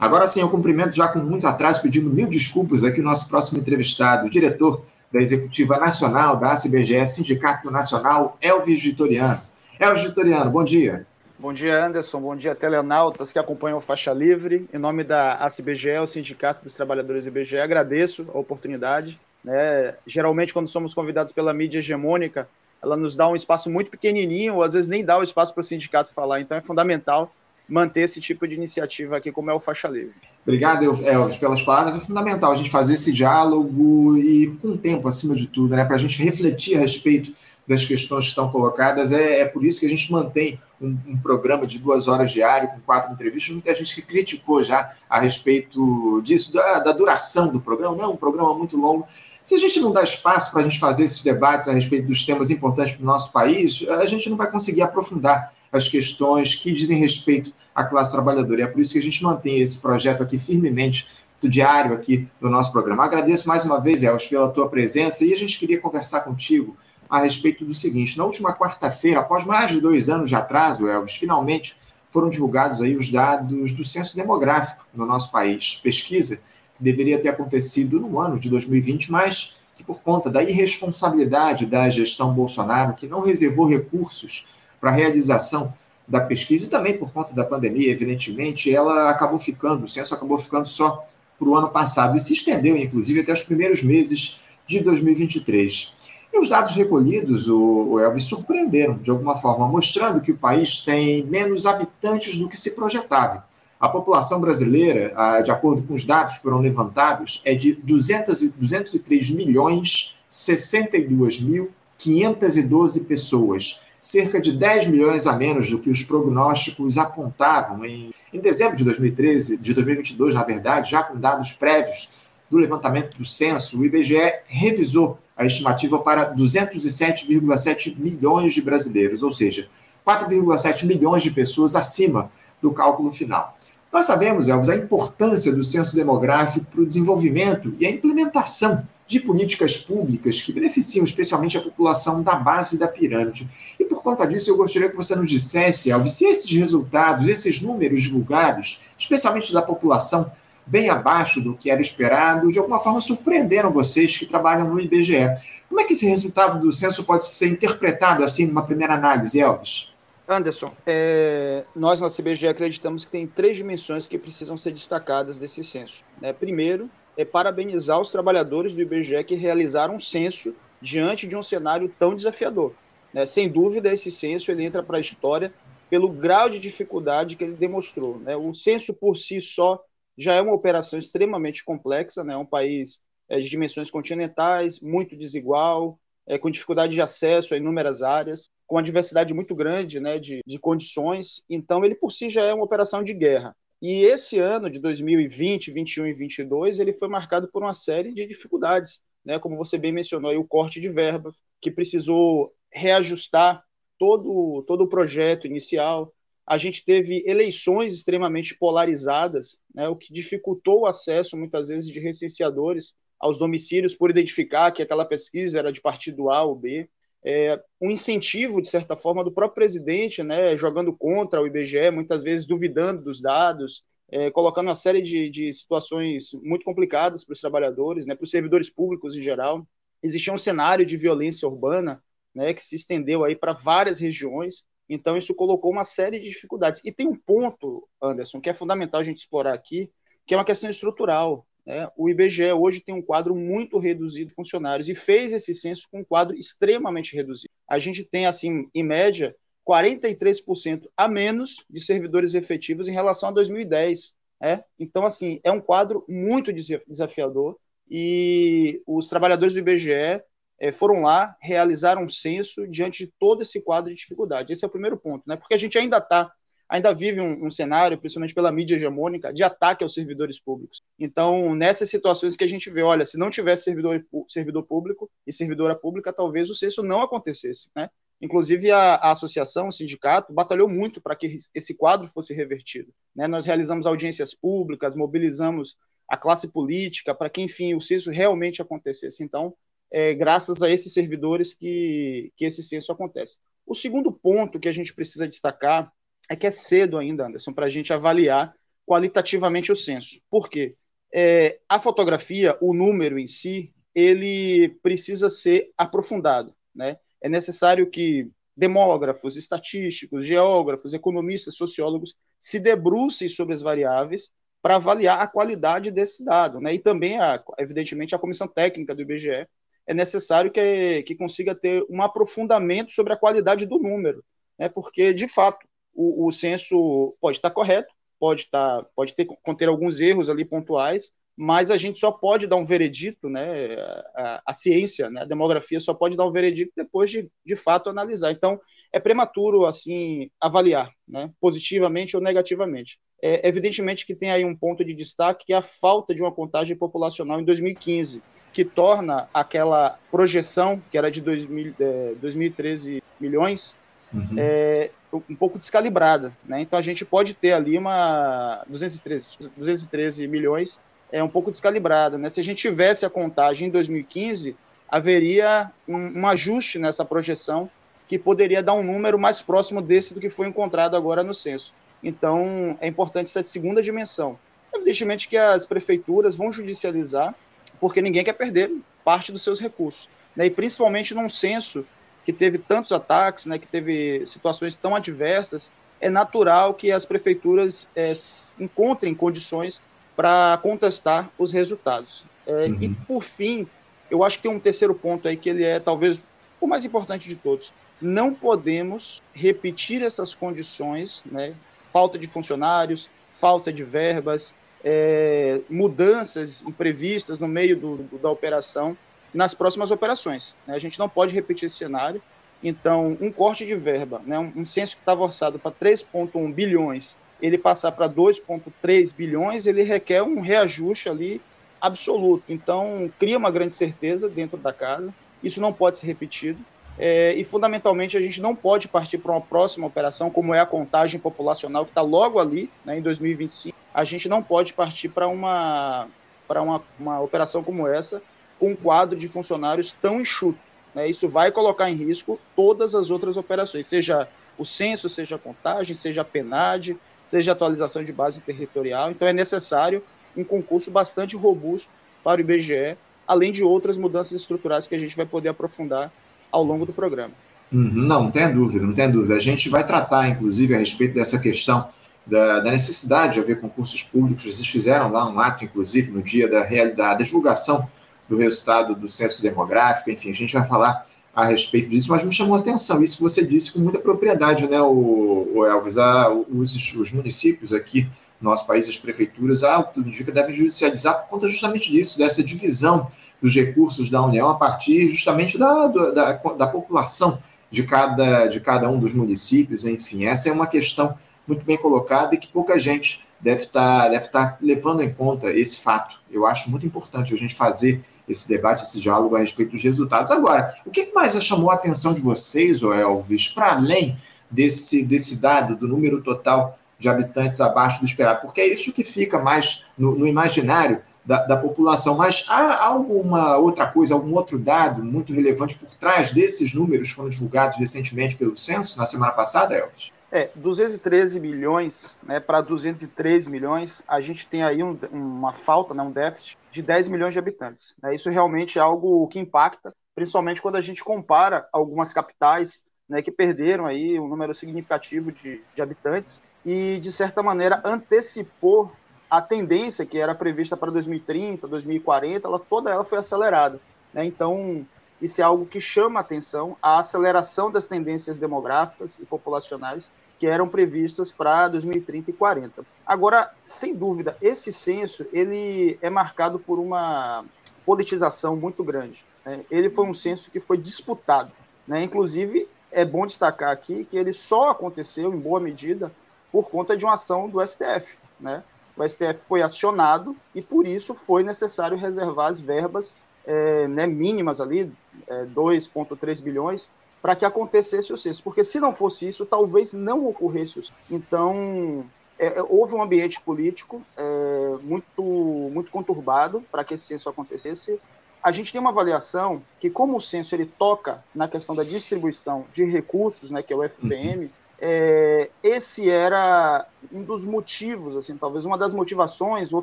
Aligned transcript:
Agora 0.00 0.26
sim, 0.26 0.40
eu 0.40 0.48
cumprimento 0.48 0.96
já 0.96 1.08
com 1.08 1.18
muito 1.18 1.46
atraso, 1.46 1.82
pedindo 1.82 2.08
mil 2.08 2.26
desculpas 2.26 2.82
aqui 2.82 3.02
o 3.02 3.04
nosso 3.04 3.28
próximo 3.28 3.60
entrevistado, 3.60 4.26
o 4.26 4.30
diretor 4.30 4.82
da 5.12 5.20
Executiva 5.20 5.76
Nacional 5.76 6.38
da 6.38 6.52
ACBGE, 6.52 7.06
Sindicato 7.06 7.70
Nacional, 7.70 8.38
Elvis 8.40 8.82
Vitoriano. 8.82 9.38
Elvis 9.78 10.04
Vitoriano, 10.04 10.50
bom 10.50 10.64
dia. 10.64 11.06
Bom 11.38 11.52
dia, 11.52 11.84
Anderson. 11.84 12.18
Bom 12.18 12.34
dia, 12.34 12.54
telenautas 12.54 13.30
que 13.30 13.38
acompanham 13.38 13.76
o 13.76 13.80
Faixa 13.82 14.10
Livre. 14.14 14.66
Em 14.72 14.78
nome 14.78 15.04
da 15.04 15.34
ACBGE, 15.34 15.98
o 15.98 16.06
Sindicato 16.06 16.62
dos 16.62 16.72
Trabalhadores 16.72 17.24
do 17.24 17.28
IBGE, 17.28 17.58
agradeço 17.58 18.26
a 18.32 18.38
oportunidade. 18.38 19.20
Né? 19.44 19.94
Geralmente, 20.06 20.54
quando 20.54 20.68
somos 20.68 20.94
convidados 20.94 21.30
pela 21.30 21.52
mídia 21.52 21.80
hegemônica, 21.80 22.48
ela 22.82 22.96
nos 22.96 23.14
dá 23.16 23.28
um 23.28 23.36
espaço 23.36 23.68
muito 23.68 23.90
pequenininho, 23.90 24.54
ou 24.54 24.62
às 24.62 24.72
vezes 24.72 24.88
nem 24.88 25.04
dá 25.04 25.18
o 25.18 25.22
espaço 25.22 25.52
para 25.52 25.60
o 25.60 25.64
sindicato 25.64 26.10
falar. 26.14 26.40
Então, 26.40 26.56
é 26.56 26.62
fundamental 26.62 27.30
manter 27.70 28.00
esse 28.02 28.20
tipo 28.20 28.46
de 28.46 28.56
iniciativa 28.56 29.16
aqui, 29.16 29.30
como 29.30 29.50
é 29.50 29.54
o 29.54 29.60
Faixa 29.60 29.88
Livre. 29.88 30.14
Obrigado, 30.42 30.84
Elvis, 30.84 31.36
pelas 31.36 31.62
palavras. 31.62 31.96
É 31.96 32.00
fundamental 32.00 32.50
a 32.50 32.54
gente 32.54 32.68
fazer 32.68 32.94
esse 32.94 33.12
diálogo 33.12 34.16
e 34.16 34.48
com 34.60 34.76
tempo, 34.76 35.06
acima 35.06 35.34
de 35.34 35.46
tudo, 35.46 35.76
né, 35.76 35.84
para 35.84 35.94
a 35.94 35.98
gente 35.98 36.20
refletir 36.22 36.76
a 36.76 36.80
respeito 36.80 37.32
das 37.68 37.84
questões 37.84 38.24
que 38.24 38.30
estão 38.30 38.50
colocadas. 38.50 39.12
É, 39.12 39.40
é 39.40 39.44
por 39.46 39.64
isso 39.64 39.78
que 39.78 39.86
a 39.86 39.88
gente 39.88 40.10
mantém 40.10 40.58
um, 40.80 40.96
um, 41.06 41.16
programa 41.16 41.64
de 41.66 41.78
duas 41.78 42.08
horas 42.08 42.32
diário, 42.32 42.68
com 42.68 42.80
quatro 42.80 43.12
entrevistas. 43.12 43.52
Muita 43.52 43.72
gente 43.72 43.94
que 43.94 44.02
criticou 44.02 44.62
já 44.62 44.90
a 45.08 45.20
respeito 45.20 46.20
disso, 46.22 46.52
da, 46.52 46.80
da 46.80 46.92
duração 46.92 47.52
do 47.52 47.60
programa. 47.60 47.94
Não, 47.96 48.14
um 48.14 48.16
programa 48.16 48.52
muito 48.54 48.76
longo. 48.76 49.06
Se 49.44 49.54
a 49.54 49.58
gente 49.58 49.78
não 49.78 49.92
dá 49.92 50.02
espaço 50.02 50.50
para 50.50 50.60
a 50.60 50.64
gente 50.64 50.80
fazer 50.80 51.04
esses 51.04 51.22
debates 51.22 51.68
a 51.68 51.72
respeito 51.72 52.08
dos 52.08 52.24
temas 52.24 52.50
importantes 52.50 52.92
para 52.92 53.02
o 53.02 53.06
nosso 53.06 53.32
país, 53.32 53.84
a 53.88 54.06
gente 54.06 54.28
não 54.28 54.36
vai 54.36 54.50
conseguir 54.50 54.82
aprofundar 54.82 55.52
as 55.72 55.88
questões 55.88 56.54
que 56.54 56.72
dizem 56.72 56.98
respeito 56.98 57.52
à 57.80 57.84
classe 57.84 58.12
trabalhadora. 58.12 58.60
E 58.60 58.64
é 58.64 58.66
por 58.66 58.80
isso 58.80 58.92
que 58.92 58.98
a 58.98 59.02
gente 59.02 59.22
mantém 59.22 59.60
esse 59.60 59.80
projeto 59.80 60.22
aqui 60.22 60.38
firmemente 60.38 61.06
do 61.40 61.48
diário 61.48 61.94
aqui 61.94 62.28
do 62.40 62.50
nosso 62.50 62.70
programa. 62.72 63.04
Agradeço 63.04 63.48
mais 63.48 63.64
uma 63.64 63.80
vez, 63.80 64.02
Elvis, 64.02 64.26
pela 64.26 64.50
tua 64.50 64.68
presença 64.68 65.24
e 65.24 65.32
a 65.32 65.36
gente 65.36 65.58
queria 65.58 65.80
conversar 65.80 66.20
contigo 66.20 66.76
a 67.08 67.20
respeito 67.20 67.64
do 67.64 67.74
seguinte. 67.74 68.16
Na 68.16 68.24
última 68.24 68.54
quarta-feira, 68.54 69.20
após 69.20 69.44
mais 69.44 69.70
de 69.70 69.80
dois 69.80 70.08
anos 70.08 70.28
de 70.28 70.36
atraso, 70.36 70.86
Elvis, 70.86 71.16
finalmente 71.16 71.76
foram 72.10 72.28
divulgados 72.28 72.82
aí 72.82 72.96
os 72.96 73.08
dados 73.08 73.72
do 73.72 73.84
censo 73.84 74.16
demográfico 74.16 74.86
no 74.94 75.06
nosso 75.06 75.32
país. 75.32 75.80
Pesquisa 75.82 76.36
que 76.36 76.82
deveria 76.82 77.20
ter 77.20 77.28
acontecido 77.28 77.98
no 77.98 78.20
ano 78.20 78.38
de 78.38 78.50
2020, 78.50 79.10
mas 79.10 79.56
que 79.74 79.82
por 79.82 80.00
conta 80.00 80.28
da 80.28 80.42
irresponsabilidade 80.42 81.66
da 81.66 81.88
gestão 81.88 82.34
Bolsonaro, 82.34 82.94
que 82.94 83.08
não 83.08 83.22
reservou 83.22 83.66
recursos 83.66 84.46
para 84.80 84.90
a 84.90 84.94
realização 84.94 85.72
da 86.10 86.20
pesquisa 86.20 86.66
e 86.66 86.68
também 86.68 86.98
por 86.98 87.12
conta 87.12 87.32
da 87.32 87.44
pandemia, 87.44 87.88
evidentemente, 87.88 88.74
ela 88.74 89.08
acabou 89.08 89.38
ficando, 89.38 89.84
o 89.84 89.88
censo 89.88 90.12
acabou 90.12 90.36
ficando 90.36 90.66
só 90.66 91.06
para 91.38 91.48
o 91.48 91.54
ano 91.54 91.70
passado 91.70 92.16
e 92.16 92.20
se 92.20 92.34
estendeu, 92.34 92.76
inclusive, 92.76 93.20
até 93.20 93.32
os 93.32 93.42
primeiros 93.42 93.80
meses 93.82 94.40
de 94.66 94.80
2023. 94.80 95.94
E 96.32 96.38
os 96.38 96.48
dados 96.48 96.74
recolhidos, 96.74 97.48
o 97.48 97.98
Elvis, 98.00 98.24
surpreenderam 98.24 98.98
de 98.98 99.10
alguma 99.10 99.36
forma, 99.36 99.68
mostrando 99.68 100.20
que 100.20 100.32
o 100.32 100.36
país 100.36 100.84
tem 100.84 101.24
menos 101.24 101.64
habitantes 101.64 102.36
do 102.36 102.48
que 102.48 102.58
se 102.58 102.72
projetava. 102.72 103.44
A 103.78 103.88
população 103.88 104.40
brasileira, 104.40 105.14
de 105.42 105.50
acordo 105.50 105.82
com 105.84 105.94
os 105.94 106.04
dados 106.04 106.36
que 106.36 106.42
foram 106.42 106.58
levantados, 106.58 107.40
é 107.44 107.54
de 107.54 107.72
200, 107.74 108.52
203 108.52 109.30
milhões 109.30 110.18
62 110.28 111.40
mil 111.40 111.70
512 111.98 113.06
pessoas 113.06 113.82
cerca 114.00 114.40
de 114.40 114.52
10 114.52 114.86
milhões 114.86 115.26
a 115.26 115.34
menos 115.34 115.70
do 115.70 115.78
que 115.78 115.90
os 115.90 116.02
prognósticos 116.02 116.96
apontavam 116.96 117.84
em, 117.84 118.10
em 118.32 118.40
dezembro 118.40 118.76
de 118.76 118.84
2013, 118.84 119.56
de 119.58 119.74
2022, 119.74 120.34
na 120.34 120.42
verdade, 120.42 120.90
já 120.90 121.02
com 121.02 121.18
dados 121.18 121.52
prévios 121.52 122.10
do 122.50 122.58
levantamento 122.58 123.16
do 123.16 123.24
censo, 123.24 123.78
o 123.78 123.84
IBGE 123.84 124.40
revisou 124.46 125.18
a 125.36 125.44
estimativa 125.44 125.98
para 125.98 126.34
207,7 126.34 127.98
milhões 127.98 128.52
de 128.52 128.60
brasileiros, 128.60 129.22
ou 129.22 129.32
seja, 129.32 129.68
4,7 130.06 130.84
milhões 130.84 131.22
de 131.22 131.30
pessoas 131.30 131.74
acima 131.74 132.30
do 132.60 132.72
cálculo 132.72 133.10
final. 133.12 133.56
Nós 133.92 134.06
sabemos, 134.06 134.48
Elvis, 134.48 134.68
a 134.68 134.76
importância 134.76 135.52
do 135.52 135.64
censo 135.64 135.96
demográfico 135.96 136.66
para 136.66 136.80
o 136.80 136.86
desenvolvimento 136.86 137.74
e 137.78 137.86
a 137.86 137.90
implementação 137.90 138.86
de 139.10 139.18
políticas 139.18 139.76
públicas 139.76 140.40
que 140.40 140.52
beneficiam 140.52 141.02
especialmente 141.02 141.58
a 141.58 141.60
população 141.60 142.22
da 142.22 142.36
base 142.36 142.78
da 142.78 142.86
pirâmide. 142.86 143.48
E 143.76 143.84
por 143.84 144.04
conta 144.04 144.24
disso, 144.24 144.52
eu 144.52 144.56
gostaria 144.56 144.88
que 144.88 144.94
você 144.94 145.16
nos 145.16 145.28
dissesse, 145.28 145.90
Elvis, 145.90 146.14
se 146.14 146.26
esses 146.26 146.48
resultados, 146.52 147.26
esses 147.26 147.60
números 147.60 148.02
divulgados, 148.02 148.82
especialmente 148.96 149.52
da 149.52 149.60
população 149.60 150.30
bem 150.64 150.90
abaixo 150.90 151.40
do 151.40 151.56
que 151.56 151.68
era 151.68 151.80
esperado, 151.80 152.52
de 152.52 152.60
alguma 152.60 152.78
forma 152.78 153.00
surpreenderam 153.00 153.72
vocês 153.72 154.16
que 154.16 154.26
trabalham 154.26 154.68
no 154.68 154.78
IBGE. 154.78 155.28
Como 155.68 155.80
é 155.80 155.84
que 155.84 155.94
esse 155.94 156.06
resultado 156.06 156.60
do 156.60 156.70
censo 156.70 157.02
pode 157.02 157.24
ser 157.24 157.48
interpretado 157.48 158.22
assim 158.22 158.46
numa 158.46 158.62
primeira 158.62 158.94
análise, 158.94 159.40
Elvis? 159.40 159.92
Anderson, 160.28 160.72
é, 160.86 161.64
nós 161.74 162.00
na 162.00 162.08
CBGE 162.08 162.46
acreditamos 162.46 163.04
que 163.04 163.10
tem 163.10 163.26
três 163.26 163.56
dimensões 163.56 164.06
que 164.06 164.16
precisam 164.16 164.56
ser 164.56 164.70
destacadas 164.70 165.36
desse 165.36 165.64
censo. 165.64 166.04
Né? 166.22 166.32
Primeiro, 166.32 166.88
é 167.20 167.24
parabenizar 167.24 168.00
os 168.00 168.10
trabalhadores 168.10 168.72
do 168.72 168.80
IBGE 168.80 169.24
que 169.24 169.34
realizaram 169.34 169.94
um 169.94 169.98
censo 169.98 170.54
diante 170.80 171.26
de 171.26 171.36
um 171.36 171.42
cenário 171.42 171.92
tão 171.98 172.14
desafiador. 172.14 172.74
Né? 173.12 173.26
Sem 173.26 173.48
dúvida, 173.48 173.92
esse 173.92 174.10
censo 174.10 174.50
ele 174.50 174.64
entra 174.64 174.82
para 174.82 174.96
a 174.96 175.00
história 175.00 175.52
pelo 175.88 176.08
grau 176.08 176.48
de 176.48 176.58
dificuldade 176.58 177.36
que 177.36 177.44
ele 177.44 177.54
demonstrou. 177.54 178.18
Né? 178.18 178.36
O 178.36 178.54
censo 178.54 178.94
por 178.94 179.16
si 179.16 179.40
só 179.40 179.82
já 180.16 180.34
é 180.34 180.40
uma 180.40 180.54
operação 180.54 180.98
extremamente 180.98 181.64
complexa, 181.64 182.22
né? 182.22 182.34
é 182.34 182.36
um 182.36 182.46
país 182.46 183.00
é, 183.28 183.38
de 183.38 183.48
dimensões 183.48 183.90
continentais, 183.90 184.80
muito 184.80 185.16
desigual, 185.16 185.98
é, 186.26 186.38
com 186.38 186.50
dificuldade 186.50 186.94
de 186.94 187.02
acesso 187.02 187.54
a 187.54 187.56
inúmeras 187.56 188.02
áreas, 188.02 188.48
com 188.66 188.76
uma 188.76 188.82
diversidade 188.82 189.34
muito 189.34 189.54
grande 189.54 189.98
né, 189.98 190.18
de, 190.18 190.40
de 190.46 190.58
condições. 190.58 191.42
Então, 191.50 191.84
ele 191.84 191.94
por 191.94 192.12
si 192.12 192.30
já 192.30 192.42
é 192.42 192.54
uma 192.54 192.64
operação 192.64 193.02
de 193.02 193.12
guerra. 193.12 193.54
E 193.82 194.04
esse 194.04 194.38
ano 194.38 194.68
de 194.68 194.78
2020, 194.78 195.70
21 195.70 196.06
e 196.06 196.14
22, 196.14 196.80
ele 196.80 196.92
foi 196.92 197.08
marcado 197.08 197.48
por 197.48 197.62
uma 197.62 197.72
série 197.72 198.12
de 198.12 198.26
dificuldades, 198.26 199.00
né? 199.24 199.38
Como 199.38 199.56
você 199.56 199.78
bem 199.78 199.92
mencionou, 199.92 200.30
aí, 200.30 200.36
o 200.36 200.46
corte 200.46 200.80
de 200.80 200.88
verba, 200.88 201.32
que 201.60 201.70
precisou 201.70 202.54
reajustar 202.72 203.64
todo, 203.98 204.62
todo 204.66 204.82
o 204.82 204.88
projeto 204.88 205.46
inicial. 205.46 206.12
A 206.46 206.58
gente 206.58 206.84
teve 206.84 207.22
eleições 207.26 207.94
extremamente 207.94 208.56
polarizadas, 208.56 209.58
né? 209.74 209.88
o 209.88 209.96
que 209.96 210.12
dificultou 210.12 210.80
o 210.80 210.86
acesso, 210.86 211.36
muitas 211.36 211.68
vezes, 211.68 211.88
de 211.88 212.00
recenseadores 212.00 212.94
aos 213.18 213.38
domicílios 213.38 213.94
por 213.94 214.10
identificar 214.10 214.72
que 214.72 214.82
aquela 214.82 215.04
pesquisa 215.04 215.58
era 215.58 215.72
de 215.72 215.80
partido 215.80 216.30
A 216.30 216.42
ou 216.42 216.56
B 216.56 216.88
é, 217.24 217.60
um 217.80 217.90
incentivo, 217.90 218.62
de 218.62 218.68
certa 218.68 218.96
forma, 218.96 219.22
do 219.22 219.32
próprio 219.32 219.56
presidente, 219.56 220.22
né, 220.22 220.56
jogando 220.56 220.96
contra 220.96 221.40
o 221.40 221.46
IBGE, 221.46 221.90
muitas 221.90 222.22
vezes 222.22 222.46
duvidando 222.46 223.02
dos 223.02 223.20
dados, 223.20 223.84
é, 224.10 224.30
colocando 224.30 224.68
uma 224.68 224.74
série 224.74 225.02
de, 225.02 225.28
de 225.28 225.52
situações 225.52 226.30
muito 226.42 226.64
complicadas 226.64 227.24
para 227.24 227.32
os 227.32 227.40
trabalhadores, 227.40 228.06
né, 228.06 228.14
para 228.14 228.24
os 228.24 228.30
servidores 228.30 228.70
públicos 228.70 229.16
em 229.16 229.22
geral. 229.22 229.66
Existia 230.02 230.32
um 230.32 230.38
cenário 230.38 230.84
de 230.84 230.96
violência 230.96 231.46
urbana 231.46 232.02
né, 232.34 232.54
que 232.54 232.62
se 232.62 232.76
estendeu 232.76 233.24
aí 233.24 233.36
para 233.36 233.52
várias 233.52 234.00
regiões, 234.00 234.64
então 234.88 235.16
isso 235.16 235.34
colocou 235.34 235.70
uma 235.70 235.84
série 235.84 236.18
de 236.18 236.28
dificuldades. 236.28 236.80
E 236.84 236.90
tem 236.90 237.06
um 237.06 237.14
ponto, 237.14 237.88
Anderson, 238.02 238.40
que 238.40 238.50
é 238.50 238.54
fundamental 238.54 239.00
a 239.00 239.04
gente 239.04 239.18
explorar 239.18 239.54
aqui, 239.54 239.90
que 240.26 240.34
é 240.34 240.36
uma 240.36 240.44
questão 240.44 240.68
estrutural. 240.68 241.46
Né? 241.70 241.88
O 241.96 242.10
IBGE 242.10 242.50
hoje 242.52 242.80
tem 242.80 242.92
um 242.92 243.00
quadro 243.00 243.32
muito 243.32 243.78
reduzido 243.78 244.28
de 244.28 244.34
funcionários 244.34 244.88
e 244.88 244.94
fez 244.94 245.32
esse 245.32 245.54
censo 245.54 245.86
com 245.88 246.00
um 246.00 246.04
quadro 246.04 246.36
extremamente 246.36 247.14
reduzido. 247.14 247.48
A 247.68 247.78
gente 247.78 248.02
tem, 248.02 248.26
assim, 248.26 248.68
em 248.74 248.82
média, 248.82 249.36
43% 249.64 250.88
a 250.96 251.06
menos 251.06 251.64
de 251.70 251.80
servidores 251.80 252.34
efetivos 252.34 252.88
em 252.88 252.92
relação 252.92 253.28
a 253.28 253.32
2010. 253.32 254.14
Né? 254.40 254.64
Então, 254.80 255.06
assim, 255.06 255.38
é 255.44 255.52
um 255.52 255.60
quadro 255.60 256.04
muito 256.08 256.52
desafiador 256.52 257.56
e 257.88 258.82
os 258.84 259.06
trabalhadores 259.06 259.54
do 259.54 259.60
IBGE 259.60 260.20
é, 260.58 260.72
foram 260.72 261.02
lá, 261.02 261.36
realizaram 261.40 262.02
um 262.02 262.08
censo 262.08 262.66
diante 262.66 263.06
de 263.06 263.12
todo 263.16 263.42
esse 263.42 263.60
quadro 263.60 263.90
de 263.90 263.96
dificuldade. 263.96 264.52
Esse 264.52 264.64
é 264.64 264.68
o 264.68 264.72
primeiro 264.72 264.96
ponto, 264.96 265.22
né? 265.24 265.36
porque 265.36 265.54
a 265.54 265.58
gente 265.58 265.78
ainda 265.78 265.98
está 265.98 266.32
ainda 266.70 266.94
vive 266.94 267.20
um, 267.20 267.46
um, 267.46 267.50
cenário, 267.50 267.98
principalmente 267.98 268.32
pela 268.32 268.52
mídia 268.52 268.76
hegemônica, 268.76 269.32
de 269.32 269.42
ataque 269.42 269.82
aos 269.82 269.92
servidores 269.92 270.38
públicos. 270.38 270.80
Então, 270.96 271.54
nessas 271.54 271.90
situações 271.90 272.36
que 272.36 272.44
a 272.44 272.46
gente 272.46 272.70
vê, 272.70 272.80
olha, 272.82 273.04
se 273.04 273.18
não 273.18 273.28
tivesse 273.28 273.64
servidor, 273.64 274.04
servidor 274.28 274.62
público 274.62 275.10
e 275.26 275.32
servidora 275.32 275.74
pública, 275.74 276.12
talvez 276.12 276.48
o 276.48 276.54
censo 276.54 276.82
não 276.82 277.02
acontecesse, 277.02 277.68
né? 277.74 277.90
Inclusive, 278.22 278.70
a, 278.70 278.96
a 278.96 279.10
associação, 279.10 279.68
o 279.68 279.72
sindicato, 279.72 280.32
batalhou 280.32 280.68
muito 280.68 281.00
para 281.00 281.16
que 281.16 281.36
esse 281.54 281.74
quadro 281.74 282.06
fosse 282.06 282.34
revertido. 282.34 282.92
Né? 283.16 283.26
Nós 283.26 283.46
realizamos 283.46 283.86
audiências 283.86 284.34
públicas, 284.34 284.94
mobilizamos 284.94 285.76
a 286.06 286.18
classe 286.18 286.46
política 286.48 287.14
para 287.14 287.30
que, 287.30 287.40
enfim, 287.40 287.74
o 287.74 287.80
censo 287.80 288.10
realmente 288.10 288.60
acontecesse. 288.60 289.24
Então, 289.24 289.54
é 289.90 290.14
graças 290.14 290.62
a 290.62 290.70
esses 290.70 290.92
servidores 290.92 291.54
que, 291.54 292.30
que 292.36 292.44
esse 292.44 292.62
censo 292.62 292.92
acontece. 292.92 293.38
O 293.66 293.74
segundo 293.74 294.12
ponto 294.12 294.60
que 294.60 294.68
a 294.68 294.72
gente 294.72 294.94
precisa 294.94 295.26
destacar 295.26 295.90
é 296.30 296.36
que 296.36 296.46
é 296.46 296.50
cedo 296.52 296.96
ainda, 296.96 297.26
Anderson, 297.26 297.52
para 297.52 297.66
a 297.66 297.68
gente 297.68 297.92
avaliar 297.92 298.54
qualitativamente 298.86 299.72
o 299.72 299.76
censo. 299.76 300.20
Por 300.30 300.48
quê? 300.48 300.76
É, 301.12 301.58
a 301.68 301.80
fotografia, 301.80 302.56
o 302.60 302.72
número 302.72 303.18
em 303.18 303.26
si, 303.26 303.74
ele 303.92 304.68
precisa 304.80 305.28
ser 305.28 305.72
aprofundado. 305.76 306.54
Né? 306.72 306.96
É 307.20 307.28
necessário 307.28 307.90
que 307.90 308.30
demógrafos, 308.56 309.36
estatísticos, 309.36 310.24
geógrafos, 310.24 310.94
economistas, 310.94 311.56
sociólogos 311.56 312.14
se 312.38 312.60
debrucem 312.60 313.26
sobre 313.26 313.54
as 313.54 313.60
variáveis 313.60 314.30
para 314.62 314.76
avaliar 314.76 315.20
a 315.20 315.26
qualidade 315.26 315.90
desse 315.90 316.24
dado. 316.24 316.60
Né? 316.60 316.74
E 316.74 316.78
também, 316.78 317.18
a, 317.18 317.42
evidentemente, 317.58 318.14
a 318.14 318.18
comissão 318.20 318.46
técnica 318.46 318.94
do 318.94 319.02
IBGE 319.02 319.48
é 319.84 319.94
necessário 319.94 320.52
que, 320.52 321.02
que 321.02 321.16
consiga 321.16 321.56
ter 321.56 321.84
um 321.90 322.00
aprofundamento 322.00 322.92
sobre 322.92 323.12
a 323.12 323.16
qualidade 323.16 323.66
do 323.66 323.80
número, 323.80 324.24
né? 324.56 324.68
porque, 324.68 325.12
de 325.12 325.26
fato, 325.26 325.66
o, 326.00 326.26
o 326.26 326.32
censo 326.32 327.14
pode 327.20 327.36
estar 327.36 327.50
correto, 327.50 327.92
pode, 328.18 328.42
estar, 328.42 328.84
pode 328.96 329.14
ter, 329.14 329.26
conter 329.42 329.68
alguns 329.68 330.00
erros 330.00 330.30
ali 330.30 330.44
pontuais, 330.44 331.12
mas 331.36 331.70
a 331.70 331.76
gente 331.76 331.98
só 331.98 332.10
pode 332.10 332.46
dar 332.46 332.56
um 332.56 332.64
veredito, 332.64 333.28
né, 333.28 333.74
a, 334.14 334.42
a, 334.46 334.52
ciência, 334.52 335.08
né, 335.08 335.22
a 335.22 335.24
demografia 335.24 335.80
só 335.80 335.94
pode 335.94 336.16
dar 336.16 336.26
um 336.26 336.30
veredito 336.30 336.72
depois 336.76 337.10
de, 337.10 337.30
de 337.44 337.56
fato, 337.56 337.88
analisar. 337.88 338.30
Então, 338.30 338.60
é 338.92 339.00
prematuro, 339.00 339.64
assim, 339.64 340.30
avaliar, 340.40 340.90
né, 341.08 341.30
positivamente 341.40 342.16
ou 342.16 342.22
negativamente. 342.22 342.98
É, 343.22 343.46
evidentemente 343.46 344.06
que 344.06 344.14
tem 344.14 344.30
aí 344.30 344.44
um 344.44 344.56
ponto 344.56 344.84
de 344.84 344.94
destaque, 344.94 345.46
que 345.46 345.52
é 345.52 345.56
a 345.56 345.62
falta 345.62 346.14
de 346.14 346.22
uma 346.22 346.32
contagem 346.32 346.76
populacional 346.76 347.40
em 347.40 347.44
2015, 347.44 348.22
que 348.52 348.64
torna 348.64 349.28
aquela 349.32 349.98
projeção, 350.10 350.78
que 350.90 350.98
era 350.98 351.10
de 351.10 351.20
2000, 351.20 351.74
é, 351.78 352.14
2013 352.20 353.02
milhões, 353.18 353.76
uhum. 354.12 354.36
é, 354.36 354.90
um 355.12 355.34
pouco 355.34 355.58
descalibrada. 355.58 356.36
Né? 356.44 356.60
Então, 356.60 356.78
a 356.78 356.82
gente 356.82 357.04
pode 357.04 357.34
ter 357.34 357.52
ali 357.52 357.76
uma 357.76 358.64
213, 358.68 359.26
213 359.56 360.28
milhões 360.28 360.78
é 361.12 361.22
um 361.22 361.28
pouco 361.28 361.50
descalibrada. 361.50 362.16
Né? 362.16 362.30
Se 362.30 362.40
a 362.40 362.44
gente 362.44 362.60
tivesse 362.60 363.04
a 363.04 363.10
contagem 363.10 363.68
em 363.68 363.70
2015, 363.70 364.56
haveria 364.88 365.70
um, 365.86 366.20
um, 366.20 366.26
ajuste 366.26 366.78
nessa 366.78 367.04
projeção 367.04 367.70
que 368.08 368.18
poderia 368.18 368.62
dar 368.62 368.74
um 368.74 368.82
número 368.82 369.18
mais 369.18 369.40
próximo 369.40 369.80
desse 369.80 370.14
do 370.14 370.20
que 370.20 370.30
foi 370.30 370.48
encontrado 370.48 370.96
agora 370.96 371.22
no 371.22 371.34
censo. 371.34 371.72
Então, 372.02 372.76
é 372.80 372.88
importante 372.88 373.26
essa 373.26 373.42
segunda 373.42 373.82
dimensão. 373.82 374.38
Evidentemente 374.72 375.28
que 375.28 375.36
as 375.36 375.66
prefeituras 375.66 376.36
vão 376.36 376.52
judicializar, 376.52 377.32
porque 377.80 378.00
ninguém 378.00 378.24
quer 378.24 378.32
perder 378.32 378.70
parte 379.04 379.32
dos 379.32 379.42
seus 379.42 379.60
recursos. 379.60 380.18
Né? 380.34 380.46
E 380.46 380.50
principalmente 380.50 381.14
num 381.14 381.28
censo 381.28 381.84
que 382.24 382.32
teve 382.32 382.58
tantos 382.58 382.92
ataques, 382.92 383.46
né, 383.46 383.58
que 383.58 383.66
teve 383.66 384.24
situações 384.26 384.74
tão 384.74 384.94
adversas, 384.94 385.70
é 386.00 386.08
natural 386.08 386.74
que 386.74 386.90
as 386.90 387.04
prefeituras 387.04 387.86
é, 387.94 388.12
encontrem 388.58 389.14
condições 389.14 389.82
para 390.16 390.58
contestar 390.62 391.30
os 391.38 391.52
resultados. 391.52 392.24
É, 392.46 392.66
uhum. 392.66 392.78
E, 392.80 392.88
por 392.88 393.22
fim, 393.22 393.66
eu 394.10 394.24
acho 394.24 394.38
que 394.38 394.42
tem 394.42 394.50
um 394.50 394.58
terceiro 394.58 394.94
ponto 394.94 395.28
aí 395.28 395.36
que 395.36 395.48
ele 395.48 395.64
é 395.64 395.78
talvez 395.78 396.22
o 396.60 396.66
mais 396.66 396.84
importante 396.84 397.28
de 397.28 397.36
todos. 397.36 397.72
Não 398.02 398.34
podemos 398.34 399.22
repetir 399.32 400.02
essas 400.02 400.34
condições, 400.34 401.22
né? 401.26 401.54
falta 401.92 402.18
de 402.18 402.26
funcionários, 402.26 403.08
falta 403.32 403.72
de 403.72 403.84
verbas, 403.84 404.54
é, 404.84 405.60
mudanças 405.68 406.62
imprevistas 406.62 407.38
no 407.38 407.48
meio 407.48 407.76
do, 407.76 407.96
do, 407.96 408.18
da 408.18 408.30
operação 408.30 408.96
nas 409.32 409.54
próximas 409.54 409.90
operações. 409.90 410.54
Né? 410.66 410.74
A 410.74 410.78
gente 410.78 410.98
não 410.98 411.08
pode 411.08 411.34
repetir 411.34 411.66
esse 411.66 411.76
cenário. 411.76 412.20
Então, 412.62 413.16
um 413.20 413.32
corte 413.32 413.64
de 413.64 413.74
verba, 413.74 414.20
né? 414.24 414.38
um, 414.38 414.64
censo 414.64 414.96
que 414.96 415.02
estava 415.02 415.22
orçado 415.22 415.58
para 415.58 415.72
3,1 415.72 416.54
bilhões 416.54 417.16
ele 417.42 417.58
passar 417.58 417.92
para 417.92 418.08
2,3 418.08 419.14
bilhões, 419.14 419.66
ele 419.66 419.82
requer 419.82 420.22
um 420.22 420.40
reajuste 420.40 421.08
ali 421.08 421.40
absoluto. 421.80 422.44
Então, 422.48 423.10
cria 423.18 423.38
uma 423.38 423.50
grande 423.50 423.74
certeza 423.74 424.28
dentro 424.28 424.58
da 424.58 424.72
casa. 424.72 425.12
Isso 425.42 425.60
não 425.60 425.72
pode 425.72 425.98
ser 425.98 426.06
repetido. 426.06 426.58
É, 426.98 427.32
e, 427.34 427.44
fundamentalmente, 427.44 428.16
a 428.16 428.20
gente 428.20 428.42
não 428.42 428.54
pode 428.54 428.86
partir 428.88 429.18
para 429.18 429.32
uma 429.32 429.40
próxima 429.40 429.86
operação, 429.86 430.30
como 430.30 430.54
é 430.54 430.60
a 430.60 430.66
contagem 430.66 431.18
populacional, 431.18 431.84
que 431.84 431.92
está 431.92 432.02
logo 432.02 432.38
ali, 432.38 432.68
né, 432.84 432.98
em 432.98 433.02
2025. 433.02 433.76
A 433.94 434.04
gente 434.04 434.28
não 434.28 434.42
pode 434.42 434.74
partir 434.74 435.08
para 435.08 435.26
uma, 435.26 436.06
uma, 436.48 436.82
uma 436.98 437.20
operação 437.20 437.62
como 437.62 437.88
essa, 437.88 438.22
com 438.60 438.72
um 438.72 438.76
quadro 438.76 439.18
de 439.18 439.26
funcionários 439.26 439.90
tão 439.90 440.20
enxuto. 440.20 440.58
Né? 440.94 441.08
Isso 441.08 441.26
vai 441.26 441.50
colocar 441.50 441.90
em 441.90 441.94
risco 441.94 442.38
todas 442.54 442.94
as 442.94 443.10
outras 443.10 443.38
operações, 443.38 443.86
seja 443.86 444.28
o 444.58 444.66
censo, 444.66 445.08
seja 445.08 445.36
a 445.36 445.38
contagem, 445.38 445.94
seja 445.94 446.20
a 446.20 446.24
PENAD, 446.24 446.96
seja 447.26 447.52
atualização 447.52 448.04
de 448.04 448.12
base 448.12 448.42
territorial. 448.42 449.10
Então 449.10 449.26
é 449.26 449.32
necessário 449.32 450.02
um 450.36 450.44
concurso 450.44 450.90
bastante 450.90 451.34
robusto 451.36 451.90
para 452.22 452.36
o 452.36 452.40
IBGE, 452.40 452.98
além 453.26 453.50
de 453.50 453.62
outras 453.62 453.96
mudanças 453.96 454.38
estruturais 454.38 454.86
que 454.86 454.94
a 454.94 454.98
gente 454.98 455.16
vai 455.16 455.24
poder 455.24 455.48
aprofundar 455.48 456.12
ao 456.52 456.62
longo 456.62 456.84
do 456.84 456.92
programa. 456.92 457.32
Uhum, 457.72 457.90
não, 457.94 458.24
não 458.24 458.30
tem 458.30 458.52
dúvida, 458.52 458.84
não 458.84 458.92
tem 458.92 459.10
dúvida. 459.10 459.34
A 459.34 459.40
gente 459.40 459.70
vai 459.70 459.86
tratar, 459.86 460.28
inclusive, 460.28 460.74
a 460.74 460.78
respeito 460.78 461.14
dessa 461.14 461.38
questão 461.38 461.88
da, 462.26 462.60
da, 462.60 462.70
necessidade 462.70 463.34
de 463.34 463.40
haver 463.40 463.60
concursos 463.60 464.02
públicos. 464.02 464.44
Vocês 464.44 464.68
fizeram 464.68 465.10
lá 465.10 465.26
um 465.30 465.38
ato, 465.38 465.64
inclusive, 465.64 466.10
no 466.10 466.20
dia 466.20 466.48
da, 466.48 466.64
da 466.88 467.14
divulgação 467.14 467.88
do 468.30 468.36
resultado 468.36 468.94
do 468.94 469.08
censo 469.08 469.42
demográfico. 469.42 470.08
Enfim, 470.08 470.30
a 470.30 470.34
gente 470.34 470.54
vai 470.54 470.64
falar 470.64 471.04
a 471.34 471.44
respeito 471.44 471.88
disso, 471.88 472.10
mas 472.10 472.22
me 472.22 472.32
chamou 472.32 472.54
a 472.54 472.60
atenção 472.60 473.02
isso 473.02 473.16
que 473.16 473.22
você 473.22 473.44
disse 473.44 473.72
com 473.72 473.80
muita 473.80 473.98
propriedade, 473.98 474.68
né, 474.68 474.80
o, 474.80 475.64
Elvis? 475.66 475.98
A, 475.98 476.32
os, 476.32 476.94
os 476.94 477.12
municípios 477.12 477.72
aqui 477.72 478.08
no 478.40 478.50
nosso 478.50 478.66
país, 478.66 478.88
as 478.88 478.96
prefeituras, 478.96 479.62
a 479.62 479.82
tudo 479.82 480.08
indica, 480.08 480.32
devem 480.32 480.54
judicializar 480.54 481.20
por 481.20 481.28
conta 481.28 481.48
justamente 481.48 481.90
disso, 481.90 482.18
dessa 482.18 482.42
divisão 482.42 483.08
dos 483.42 483.54
recursos 483.54 484.08
da 484.08 484.22
União 484.22 484.48
a 484.48 484.54
partir 484.54 485.08
justamente 485.08 485.58
da, 485.58 485.86
da, 485.88 486.32
da 486.32 486.66
população 486.66 487.38
de 487.70 487.84
cada, 487.84 488.46
de 488.46 488.60
cada 488.60 488.90
um 488.90 488.98
dos 488.98 489.12
municípios, 489.12 489.84
enfim. 489.84 490.24
Essa 490.24 490.48
é 490.48 490.52
uma 490.52 490.66
questão 490.66 491.16
muito 491.46 491.64
bem 491.64 491.76
colocada 491.76 492.34
e 492.34 492.38
que 492.38 492.48
pouca 492.48 492.78
gente 492.78 493.26
deve 493.40 493.62
estar, 493.62 494.08
deve 494.08 494.26
estar 494.26 494.58
levando 494.60 495.02
em 495.02 495.12
conta 495.12 495.50
esse 495.52 495.78
fato. 495.78 496.20
Eu 496.30 496.46
acho 496.46 496.70
muito 496.70 496.86
importante 496.86 497.32
a 497.32 497.36
gente 497.36 497.54
fazer 497.54 498.02
esse 498.30 498.48
debate, 498.48 498.84
esse 498.84 499.00
diálogo 499.00 499.36
a 499.36 499.40
respeito 499.40 499.72
dos 499.72 499.82
resultados. 499.82 500.30
Agora, 500.30 500.72
o 500.86 500.90
que 500.90 501.12
mais 501.12 501.32
chamou 501.44 501.70
a 501.70 501.74
atenção 501.74 502.14
de 502.14 502.20
vocês, 502.20 502.82
o 502.82 502.92
Elvis, 502.92 503.48
para 503.48 503.72
além 503.72 504.16
desse, 504.50 505.04
desse 505.04 505.36
dado 505.36 505.76
do 505.76 505.88
número 505.88 506.22
total 506.22 506.78
de 506.98 507.08
habitantes 507.08 507.60
abaixo 507.60 508.00
do 508.00 508.06
esperado? 508.06 508.42
Porque 508.42 508.60
é 508.60 508.66
isso 508.66 508.92
que 508.92 509.02
fica 509.02 509.38
mais 509.38 509.86
no, 509.98 510.14
no 510.14 510.26
imaginário 510.26 511.00
da, 511.24 511.44
da, 511.44 511.56
população. 511.56 512.16
Mas 512.16 512.46
há 512.48 512.84
alguma 512.84 513.56
outra 513.56 513.86
coisa, 513.86 514.14
algum 514.14 514.34
outro 514.34 514.58
dado 514.58 515.04
muito 515.04 515.32
relevante 515.32 515.74
por 515.76 515.88
trás 515.94 516.30
desses 516.30 516.72
números 516.74 517.08
que 517.08 517.14
foram 517.14 517.28
divulgados 517.28 517.78
recentemente 517.78 518.36
pelo 518.36 518.56
censo 518.56 518.98
na 518.98 519.06
semana 519.06 519.32
passada, 519.32 519.74
Elvis? 519.74 520.12
É, 520.32 520.48
213 520.54 521.40
milhões 521.40 522.14
né, 522.22 522.38
para 522.38 522.60
213 522.60 523.50
milhões, 523.50 524.02
a 524.06 524.20
gente 524.20 524.46
tem 524.46 524.62
aí 524.62 524.82
um, 524.82 524.96
uma 525.10 525.52
falta, 525.52 525.92
né, 525.92 526.02
um 526.02 526.12
déficit 526.12 526.56
de 526.70 526.82
10 526.82 527.08
milhões 527.08 527.32
de 527.32 527.38
habitantes. 527.38 527.96
Né? 528.00 528.14
Isso 528.14 528.30
realmente 528.30 528.78
é 528.78 528.82
algo 528.82 529.26
que 529.26 529.40
impacta, 529.40 529.92
principalmente 530.14 530.62
quando 530.62 530.76
a 530.76 530.80
gente 530.80 531.02
compara 531.02 531.68
algumas 531.72 532.12
capitais 532.12 532.82
né, 533.08 533.20
que 533.20 533.32
perderam 533.32 533.86
aí 533.86 534.20
um 534.20 534.28
número 534.28 534.54
significativo 534.54 535.32
de, 535.32 535.60
de 535.74 535.82
habitantes 535.82 536.40
e, 536.64 536.98
de 537.00 537.10
certa 537.10 537.42
maneira, 537.42 537.80
antecipou 537.84 538.92
a 539.28 539.42
tendência 539.42 540.06
que 540.06 540.18
era 540.18 540.34
prevista 540.34 540.76
para 540.76 540.92
2030, 540.92 541.66
2040, 541.66 542.46
ela, 542.46 542.58
toda 542.58 542.90
ela 542.90 543.04
foi 543.04 543.18
acelerada. 543.18 543.80
Né? 544.14 544.24
Então, 544.24 544.86
isso 545.20 545.40
é 545.40 545.44
algo 545.44 545.66
que 545.66 545.80
chama 545.80 546.20
a 546.20 546.22
atenção, 546.22 546.76
a 546.82 546.98
aceleração 546.98 547.70
das 547.70 547.86
tendências 547.86 548.38
demográficas 548.38 549.18
e 549.20 549.24
populacionais 549.24 550.10
que 550.38 550.46
eram 550.46 550.66
previstas 550.66 551.30
para 551.30 551.68
2030 551.68 552.30
e 552.30 552.32
40. 552.32 552.82
Agora, 553.06 553.52
sem 553.62 553.94
dúvida, 553.94 554.34
esse 554.40 554.72
censo 554.72 555.26
ele 555.32 555.98
é 556.00 556.08
marcado 556.08 556.58
por 556.58 556.78
uma 556.78 557.44
politização 557.84 558.56
muito 558.56 558.82
grande. 558.82 559.24
Né? 559.44 559.62
Ele 559.70 559.90
foi 559.90 560.06
um 560.06 560.14
censo 560.14 560.50
que 560.50 560.58
foi 560.58 560.78
disputado. 560.78 561.52
Né? 561.86 562.02
Inclusive, 562.02 562.66
é 562.90 563.04
bom 563.04 563.26
destacar 563.26 563.70
aqui 563.70 564.06
que 564.06 564.16
ele 564.16 564.32
só 564.32 564.70
aconteceu, 564.70 565.32
em 565.34 565.38
boa 565.38 565.60
medida, 565.60 566.10
por 566.50 566.70
conta 566.70 566.96
de 566.96 567.04
uma 567.04 567.14
ação 567.14 567.46
do 567.46 567.64
STF. 567.64 568.16
Né? 568.40 568.64
O 568.96 569.06
STF 569.06 569.40
foi 569.46 569.60
acionado 569.60 570.34
e, 570.54 570.62
por 570.62 570.86
isso, 570.86 571.14
foi 571.14 571.42
necessário 571.42 571.98
reservar 571.98 572.48
as 572.48 572.58
verbas 572.58 573.14
é, 573.46 573.88
né, 573.88 574.06
mínimas 574.06 574.60
ali, 574.60 574.92
é, 575.26 575.44
2,3 575.46 576.42
bilhões, 576.42 576.90
para 577.22 577.36
que 577.36 577.44
acontecesse 577.44 578.12
o 578.12 578.16
censo. 578.16 578.42
Porque 578.42 578.64
se 578.64 578.80
não 578.80 578.92
fosse 578.92 579.28
isso, 579.28 579.44
talvez 579.44 579.92
não 579.92 580.26
ocorresse 580.26 580.78
o 580.78 580.82
censo. 580.82 580.94
Então, 581.10 582.04
é, 582.40 582.58
é, 582.58 582.62
houve 582.62 582.94
um 582.94 583.02
ambiente 583.02 583.38
político 583.40 584.02
é, 584.16 584.76
muito, 584.82 585.22
muito 585.22 585.90
conturbado 585.90 586.64
para 586.72 586.82
que 586.82 586.94
esse 586.94 587.04
censo 587.04 587.28
acontecesse. 587.28 588.00
A 588.42 588.50
gente 588.50 588.72
tem 588.72 588.80
uma 588.80 588.88
avaliação 588.88 589.62
que, 589.78 589.90
como 589.90 590.16
o 590.16 590.20
censo 590.20 590.54
ele 590.54 590.64
toca 590.64 591.22
na 591.34 591.46
questão 591.46 591.76
da 591.76 591.82
distribuição 591.82 592.64
de 592.72 592.86
recursos, 592.86 593.50
né, 593.50 593.62
que 593.62 593.70
é 593.70 593.76
o 593.76 593.86
FPM, 593.86 594.46
uhum. 594.46 594.50
é, 594.80 595.50
esse 595.62 596.08
era 596.08 596.86
um 597.12 597.22
dos 597.22 597.44
motivos, 597.44 598.16
assim, 598.16 598.34
talvez 598.38 598.64
uma 598.64 598.78
das 598.78 598.94
motivações, 598.94 599.70
ou 599.74 599.82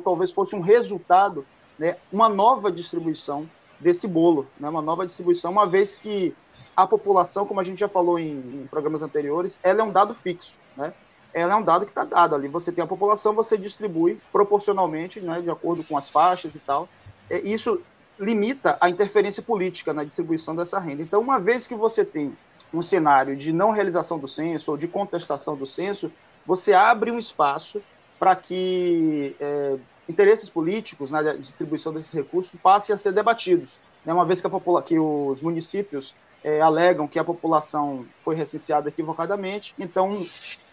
talvez 0.00 0.32
fosse 0.32 0.56
um 0.56 0.60
resultado, 0.60 1.46
né, 1.78 1.96
uma 2.12 2.28
nova 2.28 2.70
distribuição 2.70 3.48
desse 3.78 4.08
bolo, 4.08 4.46
né, 4.60 4.68
uma 4.68 4.82
nova 4.82 5.06
distribuição, 5.06 5.52
uma 5.52 5.66
vez 5.66 5.96
que 5.96 6.34
a 6.76 6.86
população, 6.86 7.44
como 7.44 7.60
a 7.60 7.64
gente 7.64 7.80
já 7.80 7.88
falou 7.88 8.18
em, 8.18 8.30
em 8.30 8.66
programas 8.70 9.02
anteriores, 9.02 9.58
ela 9.62 9.80
é 9.80 9.84
um 9.84 9.90
dado 9.90 10.14
fixo, 10.14 10.54
né? 10.76 10.92
Ela 11.34 11.54
é 11.54 11.56
um 11.56 11.62
dado 11.62 11.84
que 11.84 11.90
está 11.90 12.04
dado 12.04 12.34
ali. 12.34 12.48
Você 12.48 12.72
tem 12.72 12.82
a 12.82 12.86
população, 12.86 13.34
você 13.34 13.58
distribui 13.58 14.18
proporcionalmente, 14.32 15.20
né, 15.20 15.40
de 15.40 15.50
acordo 15.50 15.84
com 15.84 15.96
as 15.96 16.08
faixas 16.08 16.54
e 16.54 16.60
tal. 16.60 16.88
É, 17.28 17.40
isso 17.40 17.80
limita 18.18 18.78
a 18.80 18.88
interferência 18.88 19.42
política 19.42 19.92
na 19.92 20.04
distribuição 20.04 20.54
dessa 20.54 20.78
renda. 20.78 21.02
Então, 21.02 21.20
uma 21.20 21.38
vez 21.38 21.66
que 21.66 21.74
você 21.74 22.04
tem 22.04 22.36
um 22.72 22.82
cenário 22.82 23.36
de 23.36 23.52
não 23.52 23.70
realização 23.70 24.18
do 24.18 24.28
censo 24.28 24.70
ou 24.70 24.76
de 24.76 24.88
contestação 24.88 25.56
do 25.56 25.66
censo, 25.66 26.12
você 26.46 26.72
abre 26.72 27.10
um 27.10 27.18
espaço 27.18 27.78
para 28.18 28.34
que 28.34 29.36
é, 29.40 29.76
interesses 30.08 30.48
políticos 30.48 31.10
na 31.10 31.22
distribuição 31.34 31.92
desses 31.92 32.12
recursos 32.12 32.60
passem 32.60 32.94
a 32.94 32.96
ser 32.96 33.12
debatidos. 33.12 33.70
Né? 34.04 34.12
Uma 34.12 34.24
vez 34.24 34.40
que, 34.40 34.46
a 34.46 34.82
que 34.82 34.98
os 34.98 35.40
municípios 35.40 36.14
é, 36.42 36.60
alegam 36.60 37.06
que 37.06 37.18
a 37.18 37.24
população 37.24 38.06
foi 38.16 38.34
recenseada 38.34 38.88
equivocadamente, 38.88 39.74
então, 39.78 40.10